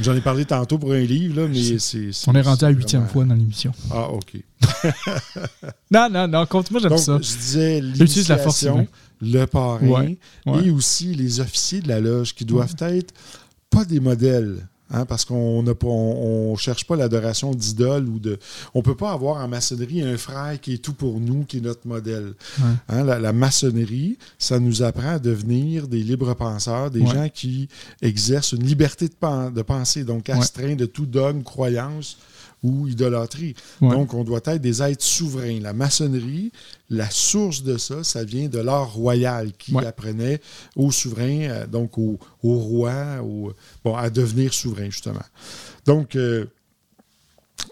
[0.00, 2.10] j'en ai parlé tantôt pour un livre, là, mais c'est.
[2.26, 3.72] On est rendu à huitième vraiment- fois dans l'émission.
[3.90, 4.36] Ah, OK.
[5.90, 7.18] Non, non, non, compte moi j'aime ça.
[7.20, 8.86] je disais l'initiation,
[9.20, 10.66] le parrain Ouais, ouais.
[10.66, 13.14] et aussi les officiers de la loge qui doivent être
[13.70, 14.66] pas des modèles.
[14.90, 15.86] Hein, parce qu'on ne on,
[16.52, 18.38] on cherche pas l'adoration d'idoles ou de.
[18.74, 21.60] On peut pas avoir en maçonnerie un frère qui est tout pour nous, qui est
[21.60, 22.34] notre modèle.
[22.58, 22.64] Ouais.
[22.88, 27.14] Hein, la, la maçonnerie, ça nous apprend à devenir des libres penseurs, des Ouais.
[27.14, 27.68] gens qui
[28.02, 32.16] exercent une liberté de, pen- de penser, donc astreints de tout dogme, croyance
[32.64, 33.54] ou idolâtrie.
[33.80, 33.90] Ouais.
[33.90, 35.60] Donc, on doit être des êtres souverains.
[35.60, 36.50] La maçonnerie,
[36.90, 39.86] la source de ça, ça vient de l'art royal qui Ouais.
[39.86, 40.40] apprenait
[40.74, 43.52] aux souverains, euh, donc au, au roi, au-
[43.84, 45.22] bon, à devenir souverain, justement.
[45.86, 46.46] Donc, euh,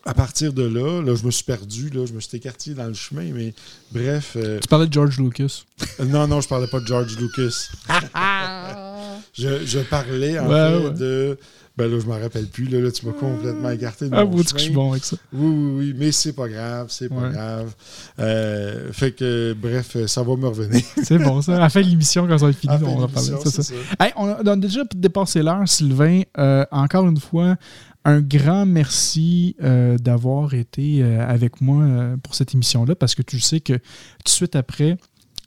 [0.05, 2.87] à partir de là, là, je me suis perdu, là, je me suis écarté dans
[2.87, 3.53] le chemin, mais
[3.93, 4.35] bref.
[4.37, 5.63] euh, Tu parlais de George Lucas.
[6.05, 7.69] non, non, je parlais pas de George Lucas.
[9.35, 10.95] je, je parlais en Ouais, fait ouais.
[10.95, 11.39] de.
[11.77, 12.67] Ben là, je m'en rappelle plus.
[12.67, 15.05] Là, là, tu m'as complètement écarté de Ah, vous dites que je suis bon avec
[15.05, 15.17] ça.
[15.33, 17.31] Oui, oui, oui, mais c'est pas grave, c'est pas Ouais.
[17.33, 17.75] grave.
[18.19, 20.83] Euh, fait que, bref, ça va me revenir.
[21.03, 21.57] C'est bon, ça.
[21.57, 23.31] À la fin de l'émission, quand ça va être fini, on va parler.
[23.45, 23.63] ça.
[23.63, 23.75] ça.
[23.99, 26.23] Hey, on, a, on a déjà dépassé l'heure, Sylvain.
[26.39, 27.57] Euh, encore une fois,
[28.05, 31.87] un grand merci euh, d'avoir été avec moi
[32.23, 33.81] pour cette émission-là, parce que tu sais que tout
[34.27, 34.99] de suite après,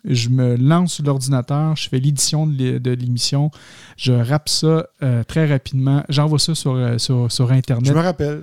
[0.07, 3.51] je me lance sur l'ordinateur, je fais l'édition de l'é- de l'émission,
[3.97, 7.93] je rappe ça euh, très rapidement, j'envoie ça sur, euh, sur, sur Je Internet.
[7.93, 8.41] me rappelle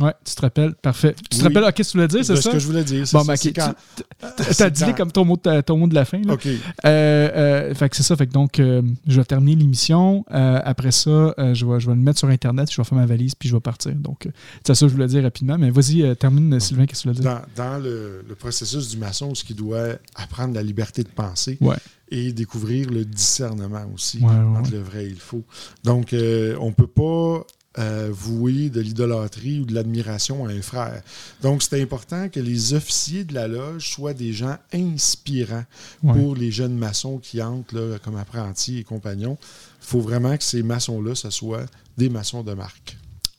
[0.00, 0.74] Ouais, tu te rappelles?
[0.74, 1.14] Parfait.
[1.14, 1.42] Tu te Oui.
[1.48, 2.52] rappelles, ah, qu'est-ce que tu voulais dire, de c'est ce ça?
[2.52, 3.06] que je voulais dire.
[3.06, 3.54] c'est Bon, ça, ben, c'est ok.
[3.56, 6.20] quand- Tu- T'as dit quand- comme ton mot de, ton mot de la fin.
[6.22, 6.34] Là.
[6.34, 6.46] OK.
[6.46, 6.52] Euh,
[6.86, 8.16] euh, fait que c'est ça.
[8.16, 10.24] Fait que donc, euh, je vais terminer l'émission.
[10.28, 12.70] Après ça, je, vais, je vais le mettre sur Internet.
[12.70, 13.94] Je vais faire ma valise puis je vais partir.
[13.94, 14.28] Donc,
[14.66, 15.56] c'est ça que je voulais dire rapidement.
[15.58, 17.42] Mais vas-y, termine, Sylvain, qu'est-ce que tu voulais dire?
[17.56, 21.58] Dans, dans le, le processus du maçon, ce qui doit apprendre la liberté de penser
[21.60, 21.76] Ouais.
[22.10, 24.76] et découvrir le discernement aussi Ouais, ouais, entre ouais.
[24.78, 25.44] le vrai et le faux.
[25.84, 27.44] Donc, euh, on ne peut pas
[27.78, 31.02] euh, vouer de l'idolâtrie ou de l'admiration à un frère.
[31.40, 35.64] Donc, c'est important que les officiers de la loge soient des gens inspirants
[36.02, 36.12] Ouais.
[36.14, 39.38] pour les jeunes maçons qui entrent là, comme apprentis et compagnons.
[39.82, 41.66] Il faut vraiment que ces maçons-là, ce soient
[41.96, 42.96] des maçons de marque.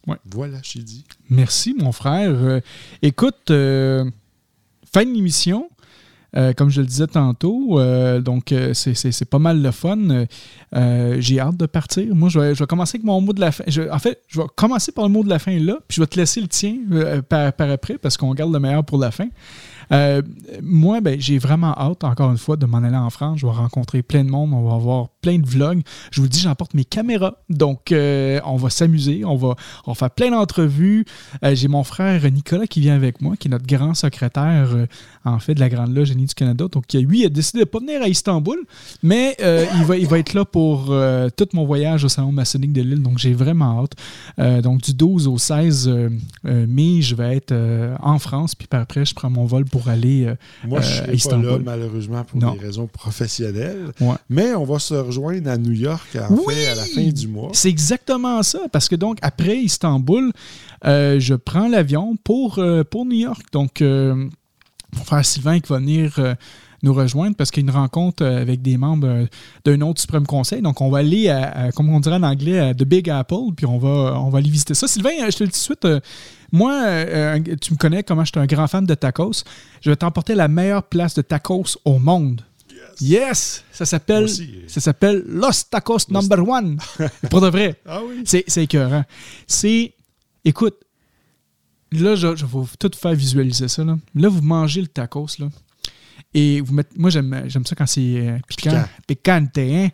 [0.08, 0.18] Ouais.
[0.32, 1.04] Voilà, j'ai dit.
[1.30, 2.32] Merci, mon frère.
[2.32, 2.60] Euh,
[3.02, 4.10] écoute, euh,
[4.94, 5.70] fin de l'émission.
[6.38, 9.98] Euh, comme je le disais tantôt, euh, donc euh, c'est- pas mal le fun.
[11.20, 12.16] J'ai hâte de partir.
[12.16, 13.66] Moi, je vais, je vais commencer avec mon mot de la fin.
[13.92, 16.08] En fait, je vais commencer par le mot de la fin là, puis je vais
[16.08, 16.76] te laisser le tien
[17.28, 19.28] par, après, parce qu'on garde le meilleur pour la fin.
[20.62, 23.40] Moi, ben, j'ai vraiment hâte, encore une fois, de m'en aller en France.
[23.40, 24.52] Je vais rencontrer plein de monde.
[24.54, 25.82] On va avoir plein de vlogs.
[26.12, 27.36] Je vous le dis, j'emporte mes caméras.
[27.50, 29.24] Donc, euh, on va s'amuser.
[29.26, 29.56] On va,
[29.86, 31.06] on va faire plein d'entrevues.
[31.44, 34.86] Euh, j'ai mon frère Nicolas qui vient avec moi, qui est notre grand secrétaire, euh,
[35.26, 36.66] en fait, de la Grande Loge Génie du Canada.
[36.72, 38.58] Donc, lui, il a décidé de ne pas venir à Istanbul,
[39.04, 40.94] mais il, va, il va être là pour
[41.36, 43.02] tout mon voyage au Salon maçonnique de Lille.
[43.02, 44.62] Donc, j'ai vraiment hâte.
[44.62, 46.10] Donc, du 12 au 16 euh,
[46.46, 47.54] euh, mai, je vais être
[48.02, 48.56] en France.
[48.56, 50.34] Puis, par après, je prends mon vol pour aller.
[50.66, 51.50] Moi, je pas Istanbul.
[51.52, 52.54] là, malheureusement, pour Non.
[52.54, 53.92] des raisons professionnelles.
[54.00, 54.16] Ouais.
[54.30, 56.56] Mais on va se rejoindre à New York, en Oui!
[56.56, 57.50] fait, à la fin du mois.
[57.54, 60.32] C'est exactement ça, parce que donc après Istanbul,
[60.86, 63.44] euh, je prends l'avion pour, euh, pour New York.
[63.52, 64.16] Donc, euh,
[64.96, 66.20] mon frère Sylvain qui va venir
[66.84, 69.28] nous rejoindre parce qu'il y a une rencontre avec des membres
[69.64, 70.62] d'un autre Suprême Conseil.
[70.62, 73.54] Donc, on va aller, à, à, comme on dirait en anglais, à The Big Apple,
[73.56, 74.88] puis on va, on va aller visiter ça.
[74.88, 76.00] Sylvain, je te le dis tout de suite, euh,
[76.52, 79.44] moi, euh, tu me connais comment je suis un grand fan de tacos.
[79.82, 82.42] Je vais t'emporter la meilleure place de tacos au monde.
[83.00, 83.64] Yes!
[83.72, 84.50] Ça s'appelle aussi.
[84.68, 86.78] ça s'appelle Los Tacos Number One.
[87.30, 87.80] Pour de vrai.
[87.86, 88.24] Ah oui?
[88.26, 89.04] C'est, c'est écœurant.
[89.48, 89.94] C'est.
[90.44, 90.76] Écoute,
[91.92, 93.84] là, je, je vais vous tout faire visualiser ça.
[93.84, 95.28] Là, Là, vous mangez le tacos.
[95.40, 95.50] Là,
[96.34, 96.98] et vous mettez.
[96.98, 98.84] Moi, j'aime, j'aime ça quand c'est euh, piquant.
[99.08, 99.90] Piquante, hein?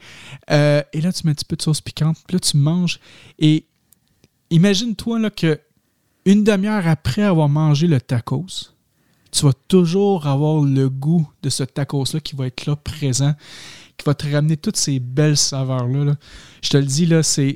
[0.52, 2.18] Euh, et là, tu mets un petit peu de sauce piquante.
[2.28, 3.00] Puis là, tu manges.
[3.40, 3.66] Et
[4.50, 5.60] imagine-toi là, que
[6.26, 8.74] une demi-heure après avoir mangé le tacos,
[9.38, 13.36] tu vas toujours avoir le goût de ce tacos-là qui va être là présent,
[13.96, 16.06] qui va te ramener toutes ces belles saveurs-là.
[16.06, 16.16] là.
[16.64, 17.54] Je te le dis, là, c'est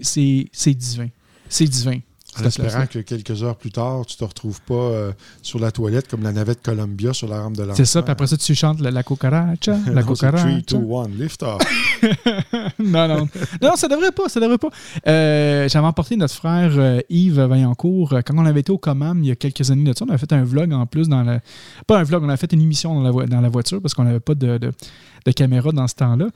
[0.75, 1.07] divin.
[1.49, 1.99] C'est divin.
[2.39, 5.11] En espérant que quelques heures plus tard, tu te retrouves pas euh,
[5.41, 7.75] sur la toilette comme la navette Columbia sur la rampe de l'enfer.
[7.75, 10.61] C'est ça, puis après ça, tu chantes la, la cucaracha, la c'est 3, cucaracha.
[10.69, 11.61] 2, 1, lift off.
[12.79, 13.27] non, non.
[13.61, 14.69] Non, ça devrait pas, ça devrait pas.
[15.07, 19.19] Euh, J'avais emporté notre frère euh, Yves Vaillancourt euh, quand on avait été au Commam
[19.23, 20.05] il y a quelques années de ça.
[20.05, 21.39] On avait fait un vlog en plus dans la.
[21.87, 23.93] Pas un vlog, on a fait une émission dans la, vo- dans la voiture parce
[23.93, 24.71] qu'on n'avait pas de, de,
[25.25, 26.27] de caméra dans ce temps-là.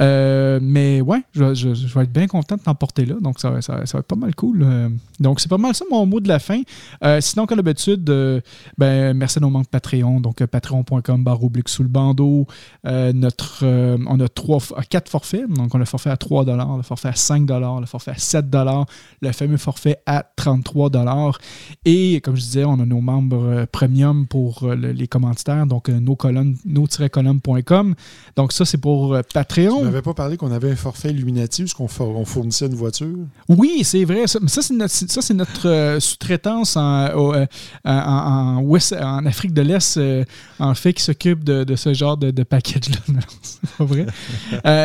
[0.00, 1.44] Euh, mais ouais, je,
[1.94, 3.16] vais être bien content de t'emporter là.
[3.20, 4.62] Donc, ça, va- être pas mal cool.
[4.62, 4.88] Euh,
[5.20, 6.60] Donc, c'est pas mal ça mon mot de la fin.
[7.04, 8.04] Euh, sinon, comme d'habitude,
[8.76, 10.20] ben, merci à nos membres Patreon.
[10.20, 12.46] Donc, patreon.com barre sous le bandeau.
[12.84, 13.64] Notre,
[14.06, 14.58] on a trois,
[14.88, 15.48] quatre forfaits.
[15.48, 17.48] Donc, on a le forfait à 3 le forfait à 5
[17.80, 18.46] le forfait à 7
[19.20, 20.90] le fameux forfait à 33
[21.84, 25.66] Et comme je disais, on a nos membres premium pour le- les commanditaires.
[25.66, 27.94] Donc, nos colonnes, nos-colonnes.com.
[28.36, 29.84] Donc, ça, c'est pour euh, Tu Patreon.
[29.84, 33.16] m'avais pas parlé qu'on avait un forfait Illuminati où for- on fournissait une voiture?
[33.48, 34.26] Oui, c'est vrai.
[34.26, 37.46] Ça, mais ça, c'est notre, ça, c'est notre euh, sous-traitance en, euh,
[37.84, 39.98] en, en Afrique de l'Est,
[40.58, 42.98] en fait, qui s'occupe de, de ce genre de, de package-là.
[43.42, 44.06] C'est pas vrai.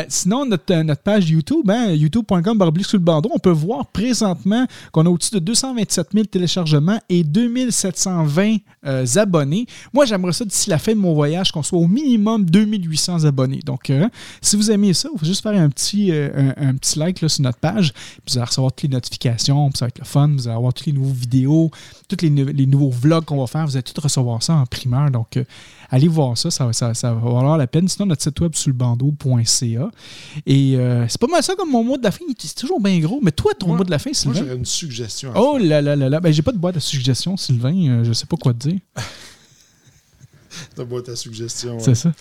[0.09, 4.65] Sinon, notre, notre page YouTube, hein, youtube.com barblique sous le bandeau, on peut voir présentement
[4.91, 9.65] qu'on a au-dessus de 227 000 téléchargements et 2720 euh, abonnés.
[9.93, 13.32] Moi, j'aimerais ça d'ici la fin de mon voyage qu'on soit au minimum 2800 abonnés.
[13.65, 14.07] Donc, euh,
[14.41, 17.21] si vous aimez ça, il faut juste faire un petit, euh, un, un petit like
[17.21, 17.93] là, sur notre page.
[17.93, 20.29] Puis vous allez recevoir toutes les notifications, puis ça va être le fun.
[20.29, 21.71] Vous allez avoir toutes les nouveaux vidéos,
[22.07, 23.65] tous les, les nouveaux vlogs qu'on va faire.
[23.65, 25.09] Vous allez tout recevoir ça en primeur.
[25.11, 25.43] Donc, euh,
[25.89, 27.87] allez voir ça, ça, va- ça, ça va valoir la peine.
[27.87, 29.89] Sinon, notre site web sur le bandeau.ca.
[30.45, 30.77] Et
[31.07, 32.23] c'est pas mal ça comme mon mot de la fin.
[32.39, 33.19] C'est toujours bien gros.
[33.21, 34.39] Mais toi, ton Moi- mot de la fin, Moi, Sylvain?
[34.39, 35.31] j'aurais une suggestion.
[35.33, 36.19] à Oh là là là là.
[36.19, 38.03] Ben, j'ai pas de boîte de suggestions, Sylvain.
[38.03, 38.79] Je sais pas quoi te dire.
[40.75, 41.79] T'as pas ta suggestion.
[41.79, 42.11] C'est ça.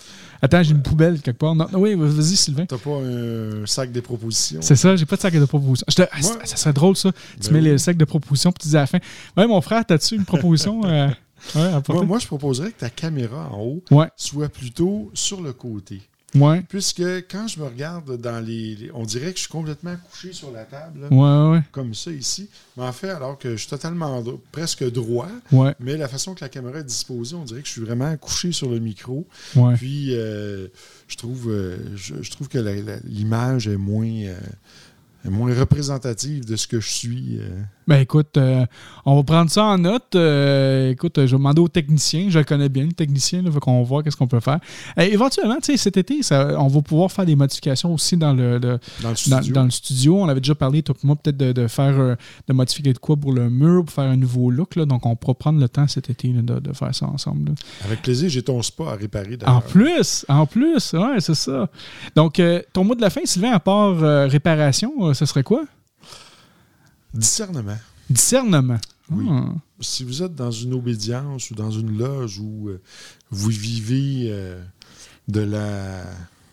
[0.41, 1.55] Attends, j'ai une poubelle quelque part.
[1.55, 2.67] Non, non, oui, vas-y, Sylvain.
[2.67, 4.61] T'as pas un sac des propositions?
[4.63, 5.85] C'est ça, j'ai pas de sac de proposition.
[5.89, 7.13] Je te- ah, ça- serait drôle, ça.
[7.41, 7.73] Tu Ben mets oui.
[7.73, 8.99] le sac de proposition puis tu dis à la fin
[9.37, 11.09] Ouais, mon frère, t'as-tu une proposition euh,
[11.55, 11.71] ouais?
[11.89, 13.85] Moi, moi, je proposerais que ta caméra en haut
[14.17, 16.01] soit plutôt sur le côté.
[16.35, 18.75] Ouais, Puisque quand je me regarde dans les.
[18.77, 21.95] les- on dirait que je suis complètement couché sur la table, là, ouais, ouais, comme
[21.95, 22.49] ça ici.
[22.77, 25.29] Mais en fait, alors que je suis totalement presque droit,
[25.81, 28.53] mais la façon que la caméra est disposée, on dirait que je suis vraiment couché
[28.53, 29.27] sur le micro.
[29.77, 30.69] Puis, euh,
[31.09, 32.59] je, trouve, euh, je, je trouve que
[33.05, 34.07] l'image est moins.
[34.07, 34.39] euh,
[35.31, 37.39] moins représentative de ce que je suis.
[37.41, 37.49] euh.
[37.89, 38.65] Ben écoute, euh,
[39.05, 40.15] on va prendre ça en note.
[40.15, 42.27] Euh, écoute, je vais demander au technicien.
[42.29, 43.43] Je le connais bien, le technicien.
[43.43, 44.61] Là, faut qu'on voit qu'est-ce qu'on peut faire.
[44.99, 48.33] Euh, éventuellement, tu sais, cet été, ça, on va pouvoir faire des modifications aussi dans
[48.35, 49.55] le, le- dans le dans, studio.
[49.55, 50.17] dans le studio.
[50.19, 52.17] On avait déjà parlé, toi moi, peut-être de, de faire
[52.49, 54.77] de modifier de quoi pour le mur, pour faire un nouveau look.
[54.77, 54.85] Là.
[54.87, 57.49] Donc, on pourra prendre le temps cet été là, de, de faire ça ensemble.
[57.51, 57.55] là.
[57.85, 59.39] Avec plaisir, j'ai ton spa à réparer.
[59.47, 61.69] En plus, en plus, ouais, c'est ça.
[62.15, 62.41] Donc,
[62.73, 63.97] ton mot de la fin, Sylvain, à part
[64.31, 65.65] réparation, ce serait quoi?
[67.15, 67.79] Discernement.
[68.09, 68.79] Discernement.
[69.11, 69.27] Oui.
[69.29, 69.53] Ah.
[69.81, 72.81] si vous êtes dans une obédience ou dans une loge où euh,
[73.31, 74.63] vous vivez euh,
[75.29, 76.05] de la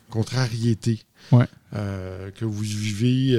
[0.10, 1.46] contrariété, Ouais.
[1.76, 3.38] euh, que vous vivez,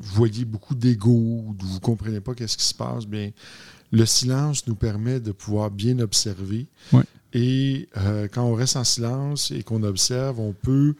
[0.00, 3.30] vous voyez beaucoup d'ego, ou vous ne comprenez pas qu'est-ce qui se passe, bien,
[3.92, 6.66] le silence nous permet de pouvoir bien observer.
[6.92, 7.04] Ouais.
[7.32, 7.88] Et
[8.32, 10.94] quand on reste en silence et qu'on observe, on peut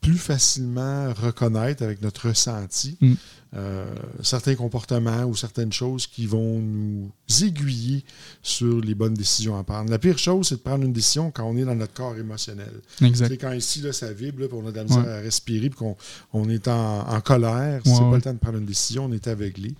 [0.00, 3.14] plus facilement reconnaître avec notre ressenti Mm.
[3.56, 3.84] euh,
[4.22, 7.10] certains comportements ou certaines choses qui vont nous
[7.42, 8.04] aiguiller
[8.42, 9.90] sur les bonnes décisions à prendre.
[9.90, 12.72] La pire chose, c'est de prendre une décision quand on est dans notre corps émotionnel.
[13.02, 13.28] Exact.
[13.28, 15.12] C'est quand ici, là, ça vibre, là, puis on a de la misère Ouais.
[15.12, 15.96] à respirer, puis qu'on
[16.32, 18.10] on est en, en colère, Ouais, c'est ouais.
[18.10, 19.74] pas le temps de prendre une décision, on est aveuglé.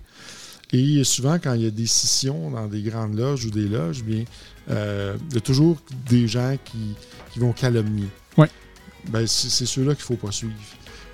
[0.73, 4.03] Et souvent, quand il y a des scissions dans des grandes loges ou des loges,
[4.03, 4.23] bien,
[4.69, 5.77] euh, il y a toujours
[6.09, 6.95] des gens qui,
[7.33, 8.07] qui vont calomnier.
[8.37, 8.49] Ouais.
[9.09, 10.53] Ben, c'est ceux-là qu'il ne faut pas suivre.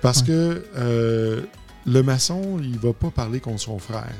[0.02, 0.26] Parce Ouais.
[0.28, 1.42] que euh,
[1.86, 4.12] le maçon, il ne va pas parler contre son frère.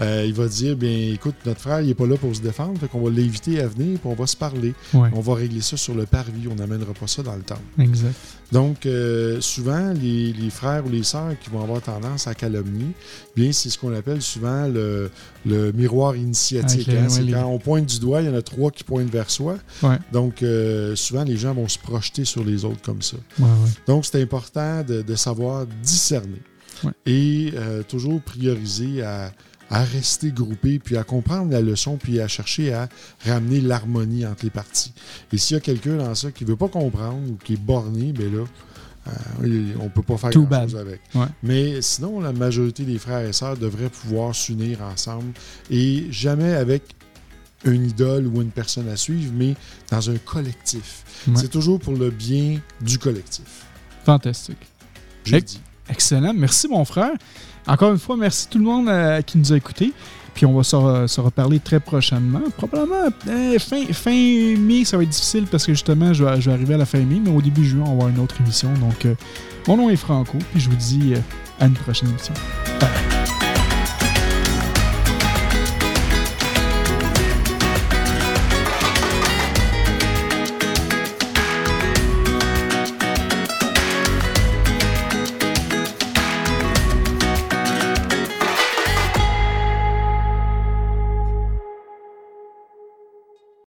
[0.00, 2.78] Euh, il va dire bien écoute, notre frère, il n'est pas là pour se défendre,
[2.80, 4.74] fait qu'on va l'inviter à venir, puis on va se parler.
[4.94, 5.08] Ouais.
[5.14, 7.60] On va régler ça sur le parvis, on n'amènera pas ça dans le temple.
[7.78, 8.14] Exact.
[8.52, 12.86] Donc, euh, souvent, les, les frères ou les sœurs qui vont avoir tendance à calomnier,
[13.36, 15.10] bien, c'est ce qu'on appelle souvent le,
[15.46, 16.86] le miroir initiatique.
[16.88, 17.02] Les- hein.
[17.02, 19.10] ouais, C'est les- quand on pointe du doigt, il y en a trois qui pointent
[19.12, 19.56] vers soi.
[19.82, 19.98] Ouais.
[20.12, 23.18] Donc, euh, souvent, les gens vont se projeter sur les autres comme ça.
[23.38, 23.46] Ouais.
[23.86, 26.40] Donc, c'est important de, de savoir discerner
[27.06, 29.32] et euh, toujours prioriser à,
[29.70, 32.88] à rester groupé, puis à comprendre la leçon, puis à chercher à
[33.24, 34.92] ramener l'harmonie entre les parties.
[35.32, 37.60] Et s'il y a quelqu'un dans ça qui ne veut pas comprendre ou qui est
[37.60, 38.44] borné, bien là,
[39.08, 40.74] euh, on ne peut pas faire Too bad.
[40.74, 41.00] avec.
[41.14, 41.26] Ouais.
[41.42, 45.32] Mais sinon, la majorité des frères et sœurs devraient pouvoir s'unir ensemble
[45.70, 46.82] et jamais avec
[47.64, 49.54] une idole ou une personne à suivre, mais
[49.90, 51.04] dans un collectif.
[51.26, 51.34] Ouais.
[51.36, 53.64] C'est toujours pour le bien du collectif.
[54.04, 54.66] Fantastique.
[55.24, 55.60] J'ai dit.
[55.88, 56.32] Excellent.
[56.34, 57.12] Merci, mon frère.
[57.66, 59.92] Encore une fois, merci tout le monde euh, qui nous a écoutés.
[60.34, 62.40] Puis on va se, re- se reparler très prochainement.
[62.56, 64.10] Probablement euh, fin, fin
[64.58, 67.20] mai, ça va être difficile parce que justement, je vais, arriver à la fin mai,
[67.22, 68.72] mais au début juin, on va avoir une autre émission.
[68.74, 69.14] Donc, euh,
[69.66, 71.14] mon nom est Franco, puis je vous dis
[71.58, 72.32] à une prochaine émission.
[72.80, 73.19] Bye.